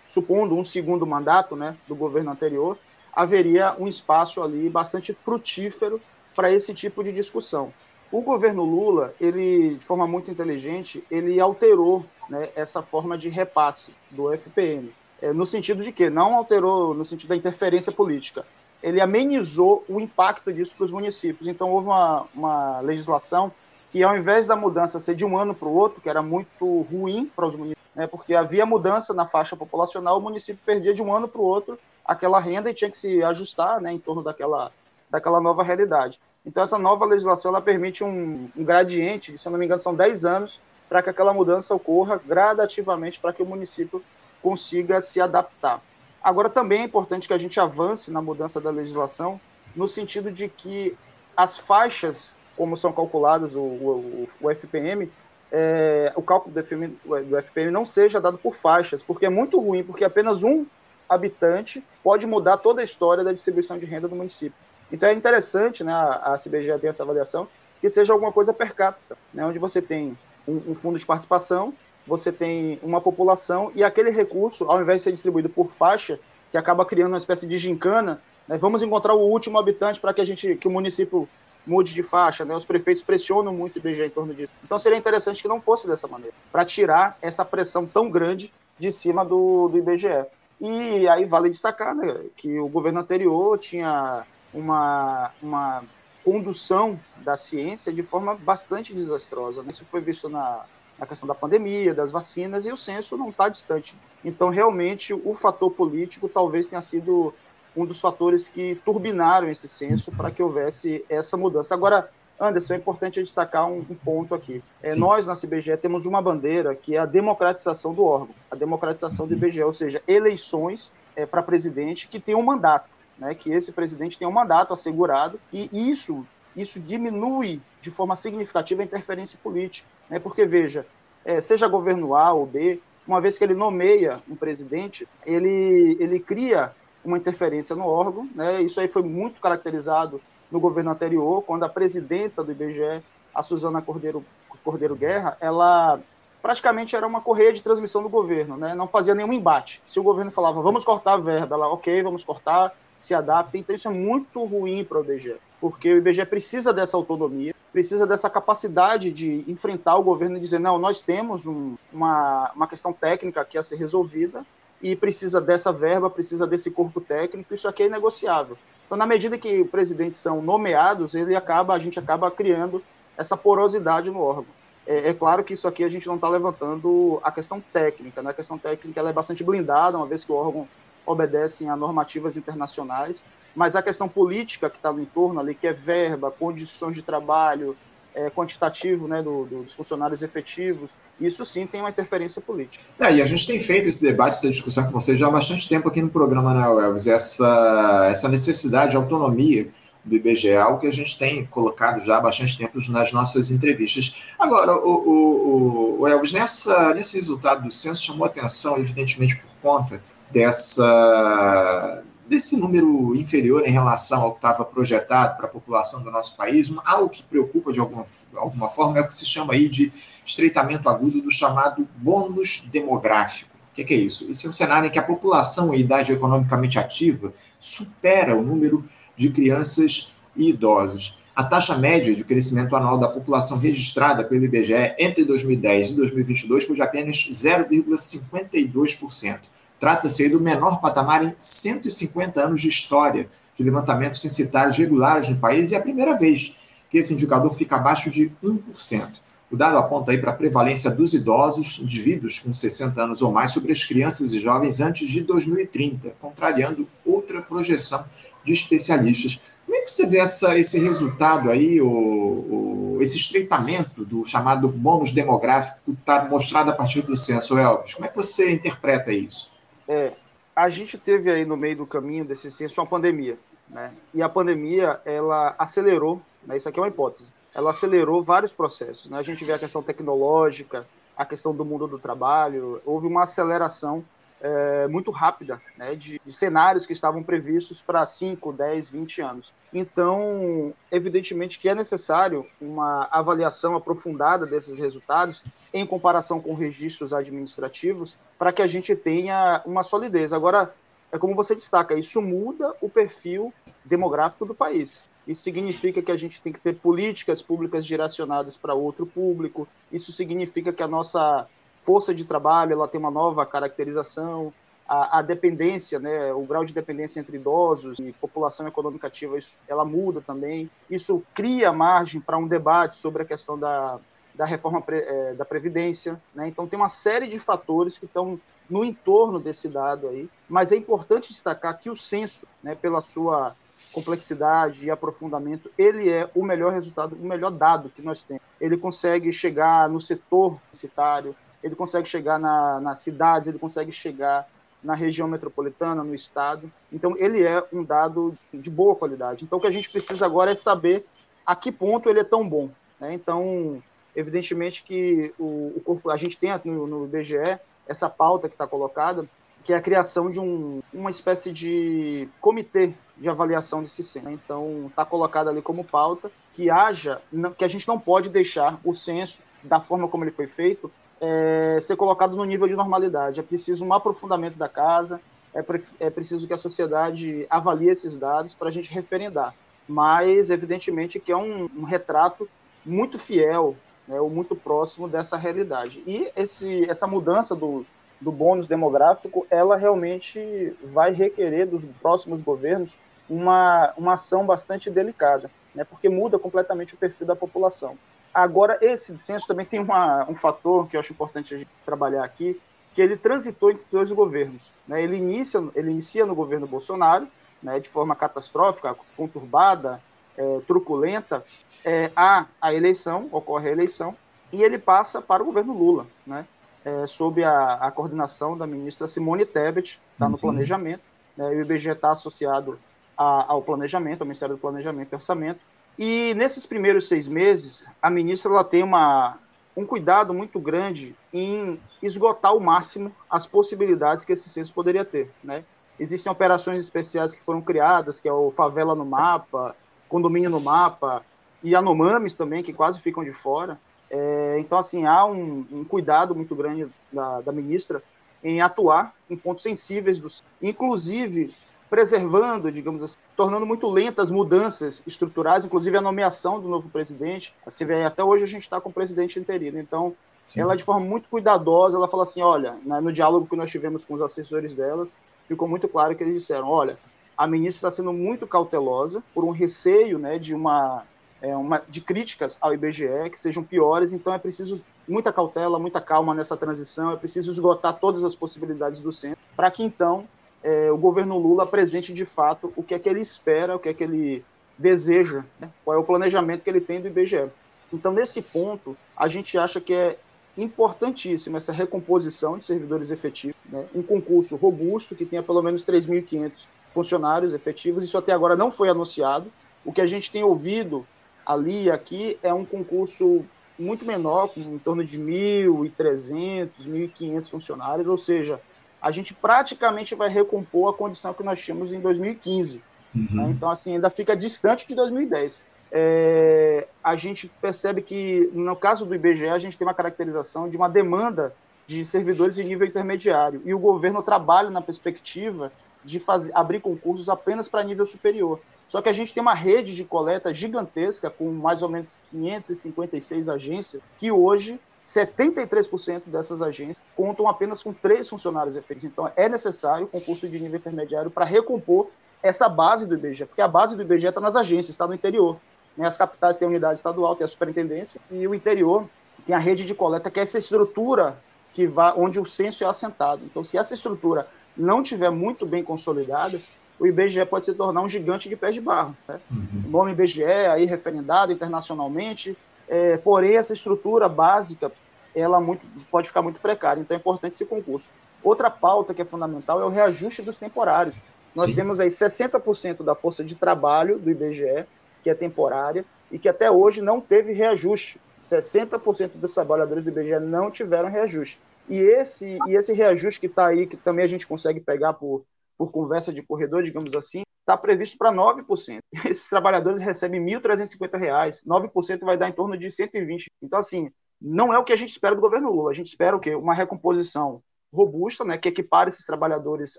supondo 0.08 0.56
um 0.56 0.64
segundo 0.64 1.06
mandato 1.06 1.56
né, 1.56 1.76
do 1.88 1.96
governo 1.96 2.32
anterior, 2.32 2.78
haveria 3.14 3.76
um 3.80 3.88
espaço 3.88 4.42
ali 4.42 4.70
bastante 4.70 5.14
frutífero 5.14 6.00
para 6.36 6.52
esse 6.52 6.74
tipo 6.74 7.04
de 7.04 7.12
discussão. 7.12 7.72
O 8.12 8.22
governo 8.22 8.64
Lula, 8.64 9.14
ele, 9.20 9.76
de 9.76 9.86
forma 9.86 10.06
muito 10.08 10.30
inteligente, 10.30 11.04
ele 11.10 11.40
alterou 11.40 12.06
né, 12.30 12.50
essa 12.56 12.82
forma 12.82 13.18
de 13.18 13.30
repasse 13.30 13.94
do 14.12 14.32
FPM. 14.34 14.94
É, 15.22 15.34
no 15.34 15.46
sentido 15.46 15.82
de 15.82 15.92
que 15.92 16.10
não 16.10 16.36
alterou 16.36 16.94
no 16.94 17.06
sentido 17.06 17.30
da 17.30 17.36
interferência 17.36 17.92
política. 17.92 18.46
Ele 18.86 19.02
amenizou 19.02 19.84
o 19.90 20.00
impacto 20.00 20.54
disso 20.54 20.76
para 20.76 20.84
os 20.84 20.92
municípios. 20.92 21.48
Então, 21.48 21.72
houve 21.72 21.88
uma, 21.88 22.28
uma 22.36 22.80
legislação 22.82 23.52
que, 23.92 24.04
ao 24.04 24.16
invés 24.16 24.46
da 24.46 24.56
mudança 24.56 25.00
ser 25.00 25.16
de 25.16 25.26
um 25.26 25.36
ano 25.36 25.56
para 25.56 25.68
o 25.68 25.76
outro, 25.76 26.00
que 26.00 26.08
era 26.08 26.22
muito 26.22 26.82
ruim 26.82 27.26
para 27.36 27.48
os 27.48 27.56
municípios, 27.56 27.84
né, 27.96 28.06
porque 28.06 28.36
havia 28.36 28.64
mudança 28.64 29.12
na 29.12 29.26
faixa 29.26 29.56
populacional, 29.56 30.20
o 30.20 30.22
município 30.22 30.62
perdia 30.64 30.94
de 30.94 31.02
um 31.02 31.12
ano 31.12 31.28
para 31.28 31.42
o 31.42 31.44
outro 31.44 31.80
aquela 32.06 32.40
renda 32.40 32.70
e 32.70 32.76
tinha 32.76 32.92
que 32.92 32.98
se 32.98 33.24
ajustar 33.24 33.82
né, 33.82 33.92
em 33.92 33.98
torno 33.98 34.22
daquela, 34.22 34.72
daquela 35.10 35.42
nova 35.42 35.64
realidade. 35.64 36.20
Então, 36.46 36.62
essa 36.62 36.78
nova 36.78 37.06
legislação 37.06 37.50
ela 37.50 37.62
permite 37.62 38.04
um, 38.04 38.48
um 38.56 38.64
gradiente, 38.64 39.36
se 39.36 39.48
eu 39.48 39.52
não 39.52 39.58
me 39.58 39.66
engano, 39.66 39.82
são 39.82 39.96
10 39.96 40.26
anos, 40.26 40.62
para 40.88 41.02
que 41.02 41.10
aquela 41.10 41.34
mudança 41.34 41.74
ocorra 41.74 42.22
gradativamente 42.24 43.20
para 43.20 43.34
que 43.34 43.42
o 43.42 43.46
município 43.48 44.04
consiga 44.44 45.02
se 45.02 45.20
adaptar. 45.20 45.82
Agora, 46.26 46.50
também 46.50 46.82
é 46.82 46.84
importante 46.84 47.28
que 47.28 47.34
a 47.36 47.38
gente 47.38 47.60
avance 47.60 48.10
na 48.10 48.20
mudança 48.20 48.60
da 48.60 48.72
legislação, 48.72 49.40
no 49.76 49.88
sentido 49.88 50.32
de 50.32 50.50
que 50.50 50.98
as 51.38 51.56
faixas, 51.56 52.34
como 52.58 52.76
são 52.76 52.92
calculadas, 52.92 53.56
o, 53.56 53.60
o, 53.60 54.30
o 54.42 54.50
FPM, 54.50 55.12
é, 55.52 56.12
o 56.16 56.24
cálculo 56.24 56.52
do 56.52 56.60
FPM, 56.60 56.98
do 57.06 57.38
FPM 57.38 57.70
não 57.70 57.86
seja 57.86 58.20
dado 58.20 58.40
por 58.40 58.56
faixas, 58.56 59.04
porque 59.04 59.28
é 59.28 59.30
muito 59.30 59.60
ruim, 59.60 59.84
porque 59.84 60.04
apenas 60.04 60.42
um 60.42 60.66
habitante 61.08 61.84
pode 62.04 62.26
mudar 62.26 62.58
toda 62.58 62.82
a 62.82 62.84
história 62.84 63.24
da 63.24 63.32
distribuição 63.32 63.78
de 63.78 63.86
renda 63.86 64.08
do 64.08 64.16
município. 64.16 64.58
Então 64.92 65.08
é 65.08 65.14
interessante, 65.14 65.84
né, 65.84 65.94
a, 65.94 66.38
CBG 66.44 66.80
tem 66.80 66.90
essa 66.90 67.04
avaliação, 67.04 67.48
que 67.80 67.88
seja 67.88 68.14
alguma 68.14 68.32
coisa 68.32 68.52
per 68.52 68.74
capita, 68.74 69.16
né, 69.32 69.46
onde 69.46 69.60
você 69.60 69.80
tem 69.80 70.18
um, 70.48 70.72
um, 70.72 70.74
fundo 70.74 70.98
de 70.98 71.06
participação, 71.06 71.72
você 72.06 72.32
tem 72.32 72.80
uma 72.84 73.02
população 73.02 73.72
e 73.74 73.84
aquele 73.84 74.12
recurso, 74.12 74.66
ao 74.66 74.82
invés 74.82 75.02
de 75.02 75.04
ser 75.04 75.12
distribuído 75.12 75.50
por 75.50 75.68
faixa, 75.68 76.20
que 76.52 76.58
acaba 76.58 76.86
criando 76.86 77.12
uma 77.12 77.18
espécie 77.18 77.48
de 77.48 77.58
gincana, 77.58 78.22
né, 78.48 78.58
vamos 78.58 78.84
encontrar 78.84 79.14
o 79.14 79.22
último 79.28 79.58
habitante 79.58 80.00
para 80.00 80.14
que 80.14 80.22
a 80.22 80.26
gente, 80.26 80.56
que 80.56 80.68
o 80.68 80.72
município 80.72 81.28
mude 81.66 81.94
de 81.94 82.04
faixa, 82.04 82.46
né? 82.46 82.56
Os 82.56 82.66
prefeitos 82.66 83.04
pressionam 83.04 83.52
muito 83.52 83.76
o 83.76 83.80
IBGE 83.80 84.04
em 84.04 84.10
torno 84.10 84.34
disso. 84.34 84.52
Então 84.64 84.78
seria 84.78 84.98
interessante 84.98 85.42
que 85.42 85.48
não 85.48 85.60
fosse 85.60 85.88
dessa 85.88 86.08
maneira, 86.08 86.36
para 86.52 86.64
tirar 86.64 87.18
essa 87.22 87.44
pressão 87.44 87.86
tão 87.86 88.10
grande 88.10 88.54
de 88.78 88.92
cima 88.92 89.26
do, 89.26 89.68
do 89.68 89.78
IBGE. 89.78 90.26
E 90.62 91.08
aí 91.08 91.26
vale 91.26 91.50
destacar 91.50 91.96
né, 91.96 92.16
que 92.38 92.60
o 92.60 92.68
governo 92.68 93.00
anterior 93.00 93.58
tinha 93.58 94.26
uma, 94.54 95.32
uma 95.42 95.84
condução 96.24 96.98
da 97.18 97.36
ciência 97.36 97.92
de 97.92 98.04
forma 98.04 98.36
bastante 98.36 98.94
desastrosa. 98.94 99.64
Né? 99.64 99.72
Isso 99.72 99.86
foi 99.86 100.02
visto 100.02 100.30
na, 100.30 100.64
na 100.98 101.06
questão 101.06 101.28
da 101.28 101.36
pandemia, 101.36 101.94
das 101.94 102.12
vacinas, 102.12 102.66
e 102.66 102.72
o 102.72 102.78
censo 102.78 103.18
não 103.18 103.28
está 103.28 103.50
distante. 103.50 103.96
Então, 104.24 104.50
realmente, 104.50 105.14
o 105.14 105.36
fator 105.36 105.70
político 105.72 106.30
talvez 106.30 106.68
tenha 106.68 106.82
sido 106.82 107.34
um 107.76 107.86
dos 107.86 108.00
fatores 108.00 108.48
que 108.48 108.76
turbinaram 108.86 109.50
esse 109.50 109.68
censo 109.68 110.12
para 110.12 110.32
que 110.32 110.42
houvesse 110.42 111.04
essa 111.10 111.36
mudança. 111.36 111.76
Agora, 111.76 112.10
Anderson, 112.40 112.74
é 112.74 112.78
importante 112.78 113.22
destacar 113.22 113.68
um, 113.68 113.80
um 113.80 113.96
ponto 113.96 114.34
aqui. 114.34 114.64
É, 114.82 114.96
nós, 114.96 115.28
na 115.28 115.36
CBGE, 115.36 115.76
temos 115.78 116.06
uma 116.06 116.22
bandeira 116.22 116.74
que 116.74 116.96
é 116.96 117.00
a 117.00 117.06
democratização 117.06 117.94
do 117.94 118.06
órgão, 118.06 118.36
a 118.50 118.56
democratização 118.56 119.28
do 119.28 119.34
IBGE, 119.34 119.64
ou 119.64 119.74
seja, 119.74 120.02
eleições 120.08 120.94
é, 121.16 121.26
para 121.26 121.44
presidente 121.44 122.08
que 122.08 122.20
tem 122.20 122.36
um 122.36 122.44
mandato 122.44 122.96
né, 123.18 123.34
que 123.34 123.52
esse 123.52 123.72
presidente 123.72 124.18
tem 124.18 124.28
um 124.28 124.32
mandato 124.32 124.74
assegurado 124.74 125.40
e 125.52 125.70
isso, 125.90 126.26
isso 126.56 126.80
diminui 126.80 127.62
de 127.86 127.92
forma 127.92 128.16
significativa 128.16 128.82
a 128.82 128.86
interferência 128.86 129.38
política. 129.44 129.88
Né, 130.10 130.18
porque, 130.18 130.44
veja, 130.44 130.88
é, 131.24 131.40
seja 131.40 131.68
governo 131.68 132.16
A 132.16 132.34
ou 132.34 132.44
B, 132.44 132.82
uma 133.08 133.22
vez 133.22 133.38
que 133.38 133.44
ele 133.44 133.54
nomeia 133.54 134.24
um 134.28 134.36
presidente, 134.36 135.08
ele, 135.24 135.96
ele 136.00 136.20
cria 136.20 136.72
uma 137.04 137.18
interferência 137.18 137.76
no 137.76 137.86
órgão. 137.86 138.28
Né, 138.34 138.64
isso 138.64 138.80
aí 138.80 138.88
foi 138.88 139.04
muito 139.04 139.40
caracterizado 139.40 140.20
no 140.52 140.60
governo 140.60 140.90
anterior, 140.90 141.44
quando 141.44 141.64
a 141.64 141.70
presidenta 141.70 142.44
do 142.44 142.52
IBGE, 142.52 143.04
a 143.34 143.44
Suzana 143.44 143.84
Cordeiro, 143.84 144.26
Cordeiro 144.64 144.96
Guerra, 144.96 145.38
ela 145.40 146.00
praticamente 146.42 146.96
era 146.96 147.06
uma 147.06 147.22
correia 147.22 147.54
de 147.54 147.62
transmissão 147.62 148.02
do 148.02 148.10
governo, 148.10 148.58
né? 148.58 148.74
não 148.74 148.88
fazia 148.88 149.14
nenhum 149.14 149.34
embate. 149.34 149.80
Se 149.86 150.00
o 150.00 150.04
governo 150.04 150.32
falava, 150.32 150.60
vamos 150.62 150.84
cortar 150.84 151.14
a 151.14 151.18
verba, 151.18 151.56
ela, 151.56 151.68
ok, 151.70 152.02
vamos 152.02 152.24
cortar, 152.24 152.72
se 152.98 153.14
adaptem. 153.14 153.62
Então, 153.62 153.76
isso 153.76 153.88
é 153.88 153.92
muito 153.92 154.44
ruim 154.44 154.84
para 154.84 155.00
o 155.00 155.04
IBGE, 155.04 155.38
porque 155.62 155.94
o 155.94 155.98
IBGE 155.98 156.26
precisa 156.26 156.74
dessa 156.74 156.98
autonomia, 156.98 157.55
precisa 157.76 158.08
dessa 158.08 158.30
capacidade 158.30 159.12
de 159.12 159.44
enfrentar 159.52 159.98
o 159.98 160.02
governo 160.02 160.38
e 160.38 160.40
dizer: 160.40 160.60
não, 160.60 160.80
nós 160.80 161.02
temos 161.02 161.46
um, 161.46 161.76
uma, 161.92 162.50
uma 162.56 162.68
questão 162.70 162.94
técnica 162.94 163.42
aqui 163.42 163.58
a 163.58 163.64
ser 163.64 163.76
resolvida 163.76 164.46
e 164.82 164.96
precisa 164.96 165.42
dessa 165.42 165.74
verba, 165.74 166.10
precisa 166.10 166.48
desse 166.48 166.72
corpo 166.72 167.02
técnico, 167.02 167.54
isso 167.54 167.68
aqui 167.68 167.84
é 167.84 167.90
negociável. 167.90 168.58
Então, 168.86 168.98
na 168.98 169.06
medida 169.06 169.38
que 169.38 169.66
presidentes 169.66 170.18
são 170.20 170.42
nomeados, 170.42 171.16
ele 171.16 171.36
acaba, 171.36 171.74
a 171.74 171.80
gente 171.80 172.00
acaba 172.00 172.32
criando 172.32 172.82
essa 173.18 173.36
porosidade 173.36 174.10
no 174.10 174.22
órgão. 174.22 174.46
É, 174.88 175.10
é 175.10 175.14
claro 175.14 175.44
que 175.44 175.52
isso 175.52 175.68
aqui 175.68 175.84
a 175.84 175.90
gente 175.90 176.08
não 176.08 176.16
está 176.16 176.30
levantando 176.30 177.20
a 177.24 177.30
questão 177.30 177.62
técnica, 177.74 178.22
né? 178.22 178.30
A 178.30 178.34
questão 178.34 178.58
técnica 178.58 179.02
é 179.02 179.12
bastante 179.12 179.44
blindada, 179.44 179.98
uma 179.98 180.08
vez 180.08 180.24
que 180.24 180.32
o 180.32 180.36
órgão 180.36 180.66
obedecem 181.06 181.70
a 181.70 181.76
normativas 181.76 182.38
internacionais, 182.38 183.26
mas 183.56 183.76
a 183.76 183.82
questão 183.82 184.08
política 184.08 184.70
que 184.70 184.78
está 184.78 184.92
no 184.92 185.02
entorno 185.02 185.40
ali, 185.40 185.56
que 185.56 185.68
é 185.68 185.74
verba, 185.74 186.30
condições 186.30 186.96
de 186.96 187.02
trabalho, 187.02 187.76
é, 188.14 188.30
quantitativo 188.30 189.08
né, 189.08 189.22
do, 189.22 189.46
do, 189.46 189.64
dos 189.64 189.74
funcionários 189.74 190.22
efetivos, 190.22 190.90
isso 191.20 191.46
sim 191.46 191.66
tem 191.66 191.82
uma 191.82 191.90
interferência 191.90 192.42
política. 192.42 192.84
É, 193.00 193.14
e 193.14 193.22
a 193.22 193.26
gente 193.26 193.46
tem 193.46 193.60
feito 193.60 193.88
esse 193.88 194.04
debate, 194.04 194.36
essa 194.36 194.50
discussão 194.50 194.86
com 194.86 194.92
vocês 194.92 195.18
já 195.18 195.28
há 195.28 195.32
bastante 195.32 195.68
tempo 195.68 195.88
aqui 195.88 196.02
no 196.02 196.10
programa, 196.10 196.54
né, 196.54 196.86
Elvis? 196.86 197.08
Essa, 197.08 198.08
essa 198.10 198.30
necessidade 198.30 198.92
de 198.92 198.98
autonomia 198.98 199.70
do 200.04 200.16
IBGE, 200.16 200.50
é 200.50 200.58
algo 200.58 200.80
que 200.80 200.88
a 200.88 200.94
gente 200.94 201.18
tem 201.18 201.46
colocado 201.46 202.00
já 202.00 202.18
há 202.18 202.22
bastante 202.22 202.58
tempo 202.58 202.78
nas 202.92 203.12
nossas 203.12 203.50
entrevistas. 203.50 204.34
Agora, 204.38 204.74
o, 204.74 205.98
o, 205.98 206.02
o 206.02 206.08
Elvis, 206.08 206.32
nessa, 206.32 206.94
nesse 206.94 207.16
resultado 207.16 207.64
do 207.64 207.72
censo 207.74 208.04
chamou 208.04 208.26
atenção, 208.26 208.78
evidentemente, 208.78 209.36
por 209.38 209.50
conta 209.62 210.00
dessa 210.32 212.04
desse 212.28 212.58
número 212.58 213.16
inferior 213.16 213.66
em 213.66 213.72
relação 213.72 214.24
ao 214.24 214.32
que 214.32 214.40
estava 214.40 214.66
projetado 214.66 215.38
para 215.38 215.46
a 215.46 215.50
população 215.50 216.04
do 216.04 216.12
nosso 216.12 216.36
país, 216.36 216.70
algo 216.84 217.10
que 217.10 217.24
preocupa 217.24 217.72
de 217.72 217.80
alguma, 217.80 218.04
alguma 218.36 218.68
forma 218.68 218.98
é 218.98 219.02
o 219.02 219.08
que 219.08 219.16
se 219.16 219.26
chama 219.26 219.54
aí 219.54 219.70
de 219.70 219.92
estreitamento 220.26 220.90
agudo 220.90 221.22
do 221.22 221.32
chamado 221.32 221.88
bônus 221.98 222.68
demográfico. 222.72 223.56
O 223.72 223.76
que, 223.76 223.84
que 223.84 223.94
é 223.94 223.98
isso? 223.98 224.32
Esse 224.32 224.48
é 224.48 224.50
um 224.50 224.54
cenário 224.54 224.88
em 224.88 224.92
que 224.92 224.98
a 224.98 225.04
população 225.04 225.72
em 225.74 225.80
idade 225.80 226.12
economicamente 226.12 226.80
ativa 226.80 227.32
supera 227.60 228.36
o 228.36 228.42
número 228.42 228.84
de 229.16 229.30
crianças 229.30 230.14
e 230.36 230.50
idosos. 230.50 231.20
A 231.36 231.44
taxa 231.44 231.78
média 231.78 232.16
de 232.16 232.24
crescimento 232.24 232.76
anual 232.76 232.98
da 232.98 233.10
população 233.10 233.58
registrada 233.58 234.24
pelo 234.24 234.46
IBGE 234.46 234.96
entre 234.98 235.26
2010 235.26 235.92
e 235.92 235.96
2022 235.98 236.64
foi 236.64 236.78
de 236.78 236.82
apenas 236.82 237.30
0,52%. 237.30 239.40
Trata-se 239.86 240.28
do 240.30 240.42
menor 240.42 240.82
patamar 240.82 241.24
em 241.24 241.36
150 241.38 242.42
anos 242.42 242.60
de 242.60 242.68
história 242.68 243.30
de 243.54 243.64
levantamentos 243.64 244.20
censitários 244.20 244.76
regulares 244.76 245.30
no 245.30 245.38
país 245.38 245.70
e 245.70 245.76
é 245.76 245.78
a 245.78 245.82
primeira 245.82 246.18
vez 246.18 246.56
que 246.90 246.98
esse 246.98 247.14
indicador 247.14 247.54
fica 247.54 247.76
abaixo 247.76 248.10
de 248.10 248.32
1%. 248.44 249.08
O 249.52 249.56
dado 249.56 249.78
aponta 249.78 250.12
aí 250.12 250.18
para 250.18 250.32
a 250.32 250.36
prevalência 250.36 250.90
dos 250.90 251.14
idosos, 251.14 251.78
indivíduos 251.78 252.40
com 252.40 252.52
60 252.52 253.00
anos 253.00 253.22
ou 253.22 253.32
mais, 253.32 253.52
sobre 253.52 253.72
as 253.72 253.84
crianças 253.84 254.34
e 254.34 254.40
jovens 254.40 254.80
antes 254.82 255.08
de 255.08 255.22
2030, 255.22 256.16
contrariando 256.20 256.88
outra 257.06 257.40
projeção 257.44 258.04
de 258.44 258.54
especialistas. 258.54 259.40
Como 259.68 259.78
é 259.78 259.82
que 259.82 259.92
você 259.92 260.08
vê 260.08 260.18
essa, 260.18 260.58
esse 260.58 260.80
resultado 260.80 261.52
aí, 261.52 261.80
o, 261.80 261.88
o, 261.88 262.98
esse 263.02 263.18
estreitamento 263.18 264.04
do 264.04 264.26
chamado 264.26 264.68
bônus 264.68 265.14
demográfico 265.14 265.78
que 265.86 265.92
está 265.92 266.26
mostrado 266.26 266.72
a 266.72 266.74
partir 266.74 267.04
do 267.04 267.16
censo, 267.16 267.56
Elvis? 267.56 267.94
Como 267.94 268.08
é 268.08 268.10
que 268.10 268.18
você 268.18 268.52
interpreta 268.52 269.14
isso? 269.14 269.54
É, 269.88 270.14
a 270.56 270.70
gente 270.70 270.98
teve 270.98 271.32
aí 271.32 271.46
no 271.46 271.58
meio 271.58 271.78
do 271.78 271.86
caminho 271.86 272.26
desse 272.26 272.50
censo 272.50 272.80
uma 272.80 272.88
pandemia, 272.88 273.38
né? 273.70 273.94
E 274.14 274.22
a 274.22 274.30
pandemia, 274.30 275.02
ela 275.06 275.56
acelerou, 275.58 276.20
né? 276.46 276.56
isso 276.56 276.70
aqui 276.70 276.80
é 276.80 276.82
uma 276.84 276.88
hipótese, 276.88 277.32
ela 277.54 277.70
acelerou 277.70 278.24
vários 278.24 278.54
processos. 278.54 279.10
Né? 279.10 279.18
A 279.18 279.24
gente 279.24 279.44
vê 279.44 279.54
a 279.54 279.60
questão 279.60 279.84
tecnológica, 279.84 280.86
a 281.16 281.26
questão 281.26 281.54
do 281.56 281.66
mundo 281.66 281.88
do 281.88 282.00
trabalho, 282.00 282.82
houve 282.86 283.08
uma 283.08 283.24
aceleração 283.24 284.04
é, 284.46 284.88
muito 284.88 285.10
rápida 285.10 285.60
né, 285.76 285.96
de, 285.96 286.22
de, 286.24 286.32
cenários 286.32 286.86
que 286.86 286.94
estavam 286.94 287.24
previstos 287.24 287.82
para 287.82 288.06
5, 288.06 288.54
10, 288.54 288.90
20 288.90 289.22
anos. 289.24 289.54
Então, 289.74 290.72
evidentemente 290.92 291.58
que 291.58 291.68
é 291.68 291.74
necessário 291.74 292.46
uma 292.62 293.08
avaliação 293.12 293.76
aprofundada 293.76 294.46
desses 294.46 294.78
resultados 294.78 295.44
em 295.74 295.84
comparação 295.84 296.40
com 296.40 296.54
registros 296.54 297.12
administrativos 297.12 298.16
para 298.38 298.54
que 298.54 298.62
a 298.62 298.68
gente 298.68 298.96
tenha 298.96 299.64
uma 299.66 299.82
solidez. 299.82 300.32
Agora, 300.32 300.72
é 301.12 301.18
como 301.18 301.34
você 301.34 301.56
destaca, 301.56 301.96
isso 301.96 302.22
muda 302.22 302.76
o 302.80 302.88
perfil 302.88 303.52
demográfico 303.84 304.46
do 304.46 304.54
país. 304.54 305.10
Isso 305.28 305.42
significa 305.42 306.04
que 306.04 306.12
a 306.12 306.18
gente 306.18 306.40
tem 306.40 306.54
que 306.54 306.60
ter 306.60 306.76
políticas 306.76 307.42
públicas 307.42 307.84
direcionadas 307.84 308.56
para 308.56 308.76
outro 308.76 309.08
público. 309.08 309.68
Isso 309.92 310.12
significa 310.12 310.72
que 310.72 310.84
a 310.84 310.88
nossa 310.88 311.48
força 311.86 312.14
de 312.14 312.26
trabalho 312.26 312.74
ela 312.74 312.88
tem 312.88 313.00
uma 313.00 313.12
nova 313.12 313.46
caracterização. 313.46 314.52
A, 314.88 315.20
a 315.20 315.22
dependência, 315.22 316.00
né, 316.00 316.34
o 316.34 316.42
grau 316.42 316.64
de 316.64 316.74
dependência 316.74 317.20
entre 317.20 317.38
idosos 317.38 317.98
e 318.00 318.12
população 318.14 318.68
econômica 318.68 319.08
ativa, 319.08 319.38
isso, 319.38 319.58
ela 319.68 319.86
muda 319.86 320.22
também. 320.22 320.70
Isso 320.90 321.24
cria 321.34 321.72
margem 321.72 322.20
para 322.20 322.38
um 322.38 322.48
debate 322.48 322.98
sobre 322.98 323.24
a 323.24 323.26
questão 323.26 323.58
da, 323.58 324.00
da 324.36 324.46
reforma 324.46 324.82
pre, 324.82 324.98
é, 324.98 325.34
da 325.34 325.46
Previdência. 325.46 326.22
Né? 326.34 326.48
Então, 326.48 326.68
tem 326.68 326.78
uma 326.78 326.90
série 326.90 327.28
de 327.28 327.40
fatores 327.40 327.98
que 327.98 328.06
estão 328.06 328.40
no 328.70 328.84
entorno 328.84 329.40
desse 329.40 329.68
dado 329.68 330.08
aí, 330.08 330.30
mas 330.48 330.72
é 330.72 330.76
importante 330.76 331.30
destacar 331.30 331.80
que 331.80 331.90
o 331.90 331.96
censo, 331.96 332.46
né, 332.62 332.76
pela 332.76 333.02
sua 333.02 333.56
complexidade 333.92 334.86
e 334.86 334.92
aprofundamento, 334.92 335.70
ele 335.78 336.10
é 336.10 336.30
o 336.36 336.44
melhor 336.44 336.72
resultado, 336.72 337.16
o 337.16 337.26
melhor 337.26 337.52
dado 337.52 337.90
que 337.90 338.02
nós 338.02 338.22
temos. 338.22 338.44
Ele 338.60 338.78
consegue 338.78 339.32
chegar 339.32 339.90
no 339.90 340.00
setor 340.00 340.60
citário, 340.72 341.36
ele 341.66 341.76
consegue 341.76 342.08
chegar 342.08 342.40
na, 342.40 342.80
nas 342.80 343.00
cidades, 343.00 343.48
ele 343.48 343.58
consegue 343.58 343.92
chegar 343.92 344.48
na 344.84 344.94
região 344.94 345.28
metropolitana, 345.28 346.04
no 346.04 346.14
estado. 346.14 346.72
Então, 346.94 347.16
ele 347.18 347.44
é 347.44 347.64
um 347.74 347.84
dado 347.84 348.34
de 348.54 348.70
boa 348.70 348.96
qualidade. 348.96 349.44
Então, 349.44 349.58
o 349.58 349.62
que 349.62 349.66
a 349.66 349.72
gente 349.72 349.90
precisa 349.90 350.28
agora 350.28 350.52
é 350.52 350.56
saber 350.56 351.04
a 351.44 351.56
que 351.56 351.72
ponto 351.72 352.08
ele 352.08 352.20
é 352.20 352.24
tão 352.24 352.48
bom. 352.48 352.70
Né? 353.00 353.16
Então, 353.16 353.82
evidentemente 354.16 354.84
que 354.84 355.34
o, 355.40 355.74
o, 355.76 355.82
corpo, 355.84 356.12
a 356.12 356.18
gente 356.18 356.38
tem 356.38 356.52
no, 356.66 356.86
no 356.86 357.06
IBGE 357.06 357.60
essa 357.88 358.08
pauta 358.08 358.48
que 358.48 358.54
está 358.54 358.68
colocada, 358.68 359.28
que 359.64 359.74
é 359.74 359.76
a 359.76 359.82
criação 359.82 360.30
de 360.30 360.40
um, 360.40 360.84
uma 360.94 361.10
espécie 361.10 361.52
de 361.52 362.30
comitê 362.40 362.94
de 363.18 363.28
avaliação 363.28 363.82
desse 363.82 364.04
censo. 364.04 364.30
Então, 364.30 364.86
está 364.88 365.04
colocado 365.04 365.50
ali 365.50 365.64
como 365.64 365.84
pauta 365.84 366.30
que 366.54 366.70
haja, 366.70 367.22
que 367.58 367.66
a 367.66 367.68
gente 367.68 367.88
não 367.88 368.00
pode 368.00 368.30
deixar 368.30 368.80
o 368.84 368.94
censo, 368.94 369.42
da 369.66 369.82
forma 369.82 370.08
como 370.08 370.24
ele 370.24 370.32
foi 370.32 370.48
feito, 370.48 370.92
é, 371.22 371.80
ser 371.82 371.96
colocado 371.96 372.36
no 372.36 372.44
nível 372.44 372.68
de 372.68 372.76
normalidade. 372.76 373.40
É 373.40 373.44
preciso 373.44 373.86
um 373.86 373.94
aprofundamento 373.94 374.58
da 374.58 374.70
casa, 374.70 375.20
é, 375.54 375.62
pre, 375.62 375.84
é 376.00 376.10
preciso 376.10 376.48
que 376.48 376.54
a 376.54 376.58
sociedade 376.58 377.46
avalie 377.50 377.90
esses 377.90 378.16
dados 378.16 378.54
para 378.54 378.70
a 378.70 378.72
gente 378.72 378.94
referendar. 378.94 379.54
Mas, 379.88 380.50
evidentemente, 380.50 381.20
que 381.20 381.32
é 381.32 381.38
um, 381.38 381.70
um 381.76 381.84
retrato 381.84 382.48
muito 382.86 383.18
fiel, 383.18 383.76
né, 384.08 384.20
ou 384.20 384.30
muito 384.30 384.56
próximo 384.56 385.08
dessa 385.08 385.38
realidade. 385.38 386.04
E 386.06 386.32
esse, 386.36 386.90
essa 386.90 387.08
mudança 387.08 387.56
do, 387.56 387.86
do 388.20 388.32
bônus 388.32 388.68
demográfico, 388.68 389.46
ela 389.50 389.76
realmente 389.76 390.76
vai 390.92 391.12
requerer 391.12 391.68
dos 391.68 391.86
próximos 392.02 392.42
governos 392.42 392.96
uma, 393.30 393.94
uma 393.98 394.14
ação 394.14 394.46
bastante 394.46 394.90
delicada, 394.90 395.50
né, 395.74 395.84
porque 395.84 396.10
muda 396.10 396.38
completamente 396.38 396.94
o 396.94 396.98
perfil 396.98 397.26
da 397.26 397.36
população. 397.36 397.98
Agora, 398.36 398.78
esse 398.82 399.18
censo 399.18 399.48
também 399.48 399.66
tem 399.66 399.80
uma, 399.80 400.30
um 400.30 400.36
fator 400.36 400.90
que 400.90 400.98
eu 400.98 401.00
acho 401.00 401.14
importante 401.14 401.56
a 401.56 401.58
gente 401.58 401.70
trabalhar 401.86 402.26
aqui, 402.26 402.60
que 402.94 403.02
ele 403.02 403.16
transitou 403.16 403.72
entre 403.72 403.86
dois 403.90 404.12
governos. 404.12 404.74
Né? 404.86 405.02
Ele, 405.02 405.16
inicia, 405.16 405.64
ele 405.74 405.92
inicia 405.92 406.26
no 406.26 406.36
governo 406.36 406.68
Bolsonaro, 406.68 407.30
né, 407.64 407.80
de 407.80 407.88
forma 407.88 408.14
catastrófica, 408.14 408.94
conturbada, 409.16 410.02
é, 410.38 410.60
truculenta, 410.68 411.46
é, 411.86 412.12
há 412.14 412.46
a 412.62 412.74
eleição, 412.74 413.30
ocorre 413.32 413.70
a 413.70 413.72
eleição, 413.72 414.14
e 414.52 414.62
ele 414.62 414.78
passa 414.78 415.22
para 415.22 415.42
o 415.42 415.46
governo 415.46 415.72
Lula, 415.72 416.06
né? 416.28 416.46
é, 416.84 417.08
sob 417.08 417.42
a, 417.42 417.76
a, 417.76 417.90
coordenação 417.90 418.58
da 418.58 418.68
ministra 418.68 419.08
Simone 419.08 419.46
Tebet, 419.46 419.98
está 420.12 420.28
no 420.28 420.36
uhum. 420.36 420.42
planejamento, 420.42 421.02
né, 421.38 421.48
o 421.48 421.62
IBGE 421.62 421.90
está 421.90 422.12
associado 422.12 422.78
a, 423.18 423.54
ao 423.54 423.62
planejamento, 423.62 424.22
ao 424.22 424.28
Ministério 424.28 424.56
do 424.56 424.62
Planejamento 424.62 425.14
e 425.14 425.16
Orçamento, 425.16 425.60
e 425.98 426.34
nesses 426.36 426.66
primeiros 426.66 427.08
seis 427.08 427.28
meses, 427.28 427.88
a 428.02 428.10
ministra 428.10 428.52
ela 428.52 428.64
tem 428.64 428.84
uma, 428.84 429.38
um 429.76 429.86
cuidado 429.86 430.34
muito 430.34 430.60
grande 430.60 431.16
em 431.34 431.80
esgotar 432.02 432.52
ao 432.52 432.60
máximo 432.60 433.12
as 433.30 433.46
possibilidades 433.48 434.26
que 434.26 434.34
esse 434.34 434.50
censo 434.50 434.74
poderia 434.74 435.06
ter, 435.06 435.32
né? 435.44 435.64
Existem 435.98 436.30
operações 436.30 436.82
especiais 436.82 437.34
que 437.34 437.42
foram 437.42 437.62
criadas, 437.62 438.20
que 438.20 438.28
é 438.28 438.34
o 438.34 438.52
Favela 438.52 438.94
no 438.94 439.06
Mapa, 439.06 439.76
Condomínio 440.10 440.50
no 440.50 440.60
Mapa, 440.60 441.24
e 441.64 441.74
Anomames 441.74 442.36
também, 442.36 442.62
que 442.62 442.74
quase 442.74 443.00
ficam 443.00 443.24
de 443.24 443.32
fora. 443.32 443.80
É, 444.10 444.58
então, 444.60 444.78
assim, 444.78 445.06
há 445.06 445.26
um, 445.26 445.66
um 445.72 445.84
cuidado 445.84 446.36
muito 446.36 446.54
grande 446.54 446.88
da, 447.12 447.42
da, 447.42 447.52
ministra 447.52 448.04
em 448.44 448.62
atuar 448.62 449.14
em 449.30 449.36
pontos 449.36 449.64
sensíveis, 449.64 450.20
dos, 450.20 450.44
inclusive 450.62 451.52
preservando, 451.90 452.72
digamos 452.72 453.04
assim, 453.04 453.18
tornando 453.36 453.66
muito 453.66 453.90
lentas 453.90 454.32
mudanças 454.32 455.04
estruturais, 455.06 455.66
inclusive 455.66 455.98
a 455.98 456.02
nomeação 456.02 456.60
do 456.60 456.68
novo 456.68 456.90
presidente. 456.90 457.56
Você 457.66 457.86
vê, 457.86 458.04
até 458.04 458.24
hoje 458.24 458.44
a 458.44 458.48
gente 458.48 458.62
está 458.62 458.82
com 458.82 458.90
o 458.90 458.94
presidente 458.94 459.40
interino. 459.40 459.80
Então, 459.80 460.16
Sim. 460.48 460.62
ela 460.62 460.76
de 460.76 460.84
forma 460.84 461.06
muito 461.06 461.30
cuidadosa, 461.30 461.98
ela 461.98 462.08
fala 462.08 462.24
assim, 462.24 462.42
olha, 462.42 462.76
né, 462.86 463.00
no 463.00 463.12
diálogo 463.12 463.48
que 463.48 463.56
nós 463.56 463.70
tivemos 463.70 464.06
com 464.06 464.14
os 464.14 464.22
assessores 464.22 464.74
delas, 464.74 465.12
ficou 465.48 465.68
muito 465.68 465.88
claro 465.88 466.16
que 466.16 466.24
eles 466.24 466.36
disseram, 466.36 466.68
olha, 466.68 466.94
a 467.38 467.48
ministra 467.48 467.88
está 467.88 467.98
sendo 467.98 468.14
muito 468.14 468.48
cautelosa 468.48 469.24
por 469.34 469.44
um 469.44 469.52
receio, 469.52 470.18
né, 470.18 470.38
de 470.38 470.54
uma 470.54 471.04
é, 471.42 471.56
uma, 471.56 471.82
de 471.88 472.02
críticas 472.02 472.58
ao 472.60 472.74
IBGE 472.74 473.30
que 473.32 473.40
sejam 473.40 473.64
piores, 473.64 474.14
então 474.14 474.34
é 474.34 474.40
preciso 474.40 474.82
muita 475.08 475.32
cautela, 475.32 475.78
muita 475.78 476.02
calma 476.02 476.34
nessa 476.34 476.58
transição, 476.58 477.12
é 477.12 477.16
preciso 477.16 477.52
esgotar 477.52 478.00
todas 478.00 478.24
as 478.24 478.34
possibilidades 478.34 479.00
do 479.00 479.12
centro, 479.12 479.46
para 479.56 479.70
que 479.70 479.84
então 479.84 480.28
é, 480.66 480.92
o 480.92 480.98
governo 480.98 481.38
Lula 481.38 481.64
apresente 481.64 482.12
de 482.12 482.26
fato 482.26 482.74
o 482.76 482.82
que 482.82 482.96
é 482.96 483.00
que 483.00 483.08
ele 483.08 483.22
espera, 483.22 483.76
o 483.76 483.80
que 483.80 483.88
é 483.88 483.94
que 483.94 484.04
ele 484.04 484.44
deseja, 484.76 485.44
né? 485.62 485.70
qual 485.86 485.96
é 485.96 486.00
o 486.00 486.04
planejamento 486.04 486.64
que 486.64 486.70
ele 486.70 486.82
tem 486.82 487.00
do 487.00 487.08
IBGE. 487.08 487.52
Então, 487.94 488.12
nesse 488.12 488.42
ponto, 488.42 488.98
a 489.16 489.28
gente 489.28 489.56
acha 489.60 489.80
que 489.80 489.94
é 489.94 490.18
importantíssima 490.58 491.58
essa 491.58 491.72
recomposição 491.72 492.58
de 492.58 492.66
servidores 492.66 493.12
efetivos, 493.12 493.56
né? 493.70 493.86
um 493.94 494.02
concurso 494.02 494.56
robusto 494.56 495.16
que 495.16 495.24
tenha 495.24 495.44
pelo 495.44 495.62
menos 495.62 495.86
3.500 495.86 496.52
funcionários 496.92 497.54
efetivos. 497.54 498.04
Isso 498.04 498.18
até 498.18 498.34
agora 498.34 498.56
não 498.56 498.72
foi 498.72 498.90
anunciado. 498.90 499.52
O 499.86 499.94
que 499.94 500.02
a 500.02 500.08
gente 500.08 500.32
tem 500.32 500.44
ouvido 500.44 501.06
ali 501.46 501.84
e 501.84 501.92
aqui 501.92 502.40
é 502.42 502.52
um 502.52 502.66
concurso 502.66 503.46
muito 503.78 504.04
menor, 504.04 504.48
com 504.48 504.62
em 504.62 504.80
torno 504.80 505.04
de 505.04 505.20
1.300, 505.20 506.70
1.500 506.88 507.50
funcionários, 507.52 508.08
ou 508.08 508.18
seja, 508.18 508.60
a 509.06 509.12
gente 509.12 509.36
praticamente 509.36 510.16
vai 510.16 510.28
recompor 510.28 510.90
a 510.90 510.98
condição 510.98 511.32
que 511.32 511.44
nós 511.44 511.64
tínhamos 511.64 511.94
em 511.94 512.00
2015. 512.00 512.82
Uhum. 513.14 513.28
Né? 513.34 513.50
Então, 513.52 513.70
assim, 513.70 513.94
ainda 513.94 514.10
fica 514.10 514.36
distante 514.36 514.88
de 514.88 514.96
2010. 514.96 515.62
É, 515.92 516.88
a 517.04 517.16
gente 517.16 517.48
percebe 517.62 518.02
que, 518.02 518.50
no 518.52 518.76
caso 518.76 519.06
do 519.06 519.14
IBGE, 519.14 519.46
a 519.46 519.60
gente 519.60 519.78
tem 519.78 519.86
uma 519.86 519.94
caracterização 519.94 520.68
de 520.68 520.76
uma 520.76 520.90
demanda 520.90 521.54
de 521.86 522.04
servidores 522.04 522.56
de 522.56 522.64
nível 522.64 522.88
intermediário, 522.88 523.62
e 523.64 523.76
o 523.76 523.78
governo 523.78 524.24
trabalha 524.24 524.72
na 524.72 524.82
perspectiva 524.82 525.72
de 526.04 526.20
fazer, 526.20 526.52
abrir 526.56 526.82
concursos 526.82 527.30
apenas 527.30 527.68
para 527.68 527.84
nível 527.84 528.08
superior. 528.08 528.60
Só 528.88 529.04
que 529.04 529.10
a 529.10 529.14
gente 529.14 529.32
tem 529.36 529.42
uma 529.42 529.54
rede 529.54 529.96
de 529.96 530.04
coleta 530.04 530.52
gigantesca, 530.52 531.30
com 531.30 531.52
mais 531.52 531.84
ou 531.84 531.90
menos 531.90 532.18
556 532.32 533.50
agências, 533.50 534.02
que 534.18 534.32
hoje 534.32 534.80
73% 535.06 536.24
dessas 536.28 536.62
agências 536.62 537.00
contam 537.16 537.48
apenas 537.48 537.84
com 537.84 537.94
três 537.94 538.28
funcionários 538.28 538.76
efetivos. 538.76 539.12
Então, 539.14 539.32
é 539.36 539.48
necessário 539.48 540.08
concurso 540.08 540.48
de 540.48 540.60
nível 540.60 540.78
intermediário 540.78 541.30
para 541.30 541.46
recompor 541.46 542.10
essa 542.42 542.68
base 542.68 543.08
do 543.08 543.16
IBGE, 543.16 543.46
porque 543.46 543.62
a 543.62 543.68
base 543.68 543.96
do 543.96 544.02
IBGE 544.02 544.28
está 544.28 544.42
nas 544.42 544.56
agências, 544.56 544.90
está 544.90 545.08
no 545.08 545.14
interior. 545.14 545.58
Né? 545.96 546.08
As 546.08 546.18
capitais 546.18 546.58
têm 546.58 546.68
a 546.68 546.70
unidade 546.70 547.00
estadual, 547.00 547.36
tem 547.36 547.46
a 547.46 547.48
superintendência, 547.48 548.20
e 548.32 548.48
o 548.48 548.54
interior 548.54 549.08
tem 549.46 549.56
a 549.56 549.60
rede 549.60 549.86
de 549.86 549.94
coleta, 549.94 550.32
que 550.32 550.40
é 550.40 550.44
essa 550.44 550.58
estrutura 550.58 551.38
que 551.72 551.86
vai, 551.86 552.14
onde 552.18 552.40
o 552.40 552.46
censo 552.46 552.84
é 552.84 552.88
assentado. 552.88 553.42
Então, 553.46 553.64
se 553.64 553.78
essa 553.78 553.94
estrutura 553.94 554.48
não 554.76 555.04
tiver 555.04 555.30
muito 555.30 555.66
bem 555.66 555.84
consolidada, 555.84 556.60
o 557.00 557.06
IBGE 557.06 557.46
pode 557.46 557.66
se 557.66 557.74
tornar 557.74 558.02
um 558.02 558.08
gigante 558.08 558.50
de 558.50 558.56
pé 558.56 558.72
de 558.72 558.82
barro. 558.82 559.16
Né? 559.28 559.40
Uhum. 559.52 559.84
O 559.86 559.90
nome 559.90 560.12
IBGE, 560.12 560.44
aí 560.44 560.86
referendado 560.86 561.52
internacionalmente, 561.52 562.58
é, 562.88 563.18
porém, 563.18 563.56
essa 563.56 563.74
estrutura 563.74 564.30
básica 564.30 564.92
ela 565.36 565.60
muito, 565.60 565.86
pode 566.10 566.28
ficar 566.28 566.42
muito 566.42 566.62
precária, 566.62 567.02
então 567.02 567.16
é 567.16 567.20
importante 567.20 567.54
esse 567.54 567.66
concurso. 567.66 568.16
Outra 568.42 568.70
pauta 568.70 569.14
que 569.14 569.22
é 569.22 569.26
fundamental 569.26 569.82
é 569.82 569.86
o 569.86 569.90
reajuste 569.90 570.42
dos 570.42 570.56
temporários. 570.56 571.18
Nós 571.54 571.70
Sim. 571.70 571.76
temos 571.76 572.00
aí 572.00 572.08
60% 572.08 573.04
da 573.04 573.16
força 573.16 573.44
de 573.44 573.56
trabalho 573.56 574.18
do 574.18 574.30
IBGE, 574.30 574.86
que 575.24 575.30
é 575.30 575.34
temporária, 575.34 576.06
e 576.32 576.40
que 576.40 576.48
até 576.48 576.70
hoje 576.72 577.02
não 577.02 577.20
teve 577.20 577.54
reajuste. 577.54 578.20
60% 578.44 579.32
dos 579.36 579.54
trabalhadores 579.54 580.04
do 580.04 580.12
IBGE 580.12 580.40
não 580.40 580.70
tiveram 580.70 581.10
reajuste. 581.10 581.60
E 581.90 582.00
esse, 582.00 582.58
e 582.68 582.76
esse 582.76 582.94
reajuste 582.94 583.40
que 583.40 583.48
está 583.48 583.68
aí, 583.68 583.88
que 583.88 583.98
também 583.98 584.24
a 584.24 584.28
gente 584.28 584.46
consegue 584.46 584.80
pegar 584.80 585.14
por, 585.14 585.44
por 585.78 585.92
conversa 585.92 586.32
de 586.32 586.42
corredor, 586.42 586.84
digamos 586.84 587.16
assim, 587.16 587.44
está 587.62 587.76
previsto 587.76 588.18
para 588.18 588.32
9%. 588.32 589.00
Esses 589.30 589.50
trabalhadores 589.50 590.02
recebem 590.02 590.44
R$ 590.44 590.60
1.350, 590.60 591.64
9% 591.66 592.20
vai 592.22 592.38
dar 592.38 592.50
em 592.50 592.54
torno 592.54 592.78
de 592.78 592.92
120. 592.92 593.48
Então, 593.62 593.80
assim, 593.80 594.12
não 594.40 594.74
é 594.74 594.78
o 594.78 594.84
que 594.84 594.94
a 594.94 594.96
gente 594.96 595.10
espera 595.10 595.36
do 595.36 595.42
governo 595.42 595.72
Lula. 595.72 595.92
A 595.92 595.94
gente 595.94 596.08
espera 596.08 596.36
o 596.36 596.40
quê? 596.40 596.56
Uma 596.56 596.74
recomposição 596.74 597.62
robusta, 597.94 598.44
né, 598.44 598.58
que 598.58 598.70
equipare 598.70 599.10
esses 599.10 599.26
trabalhadores 599.26 599.98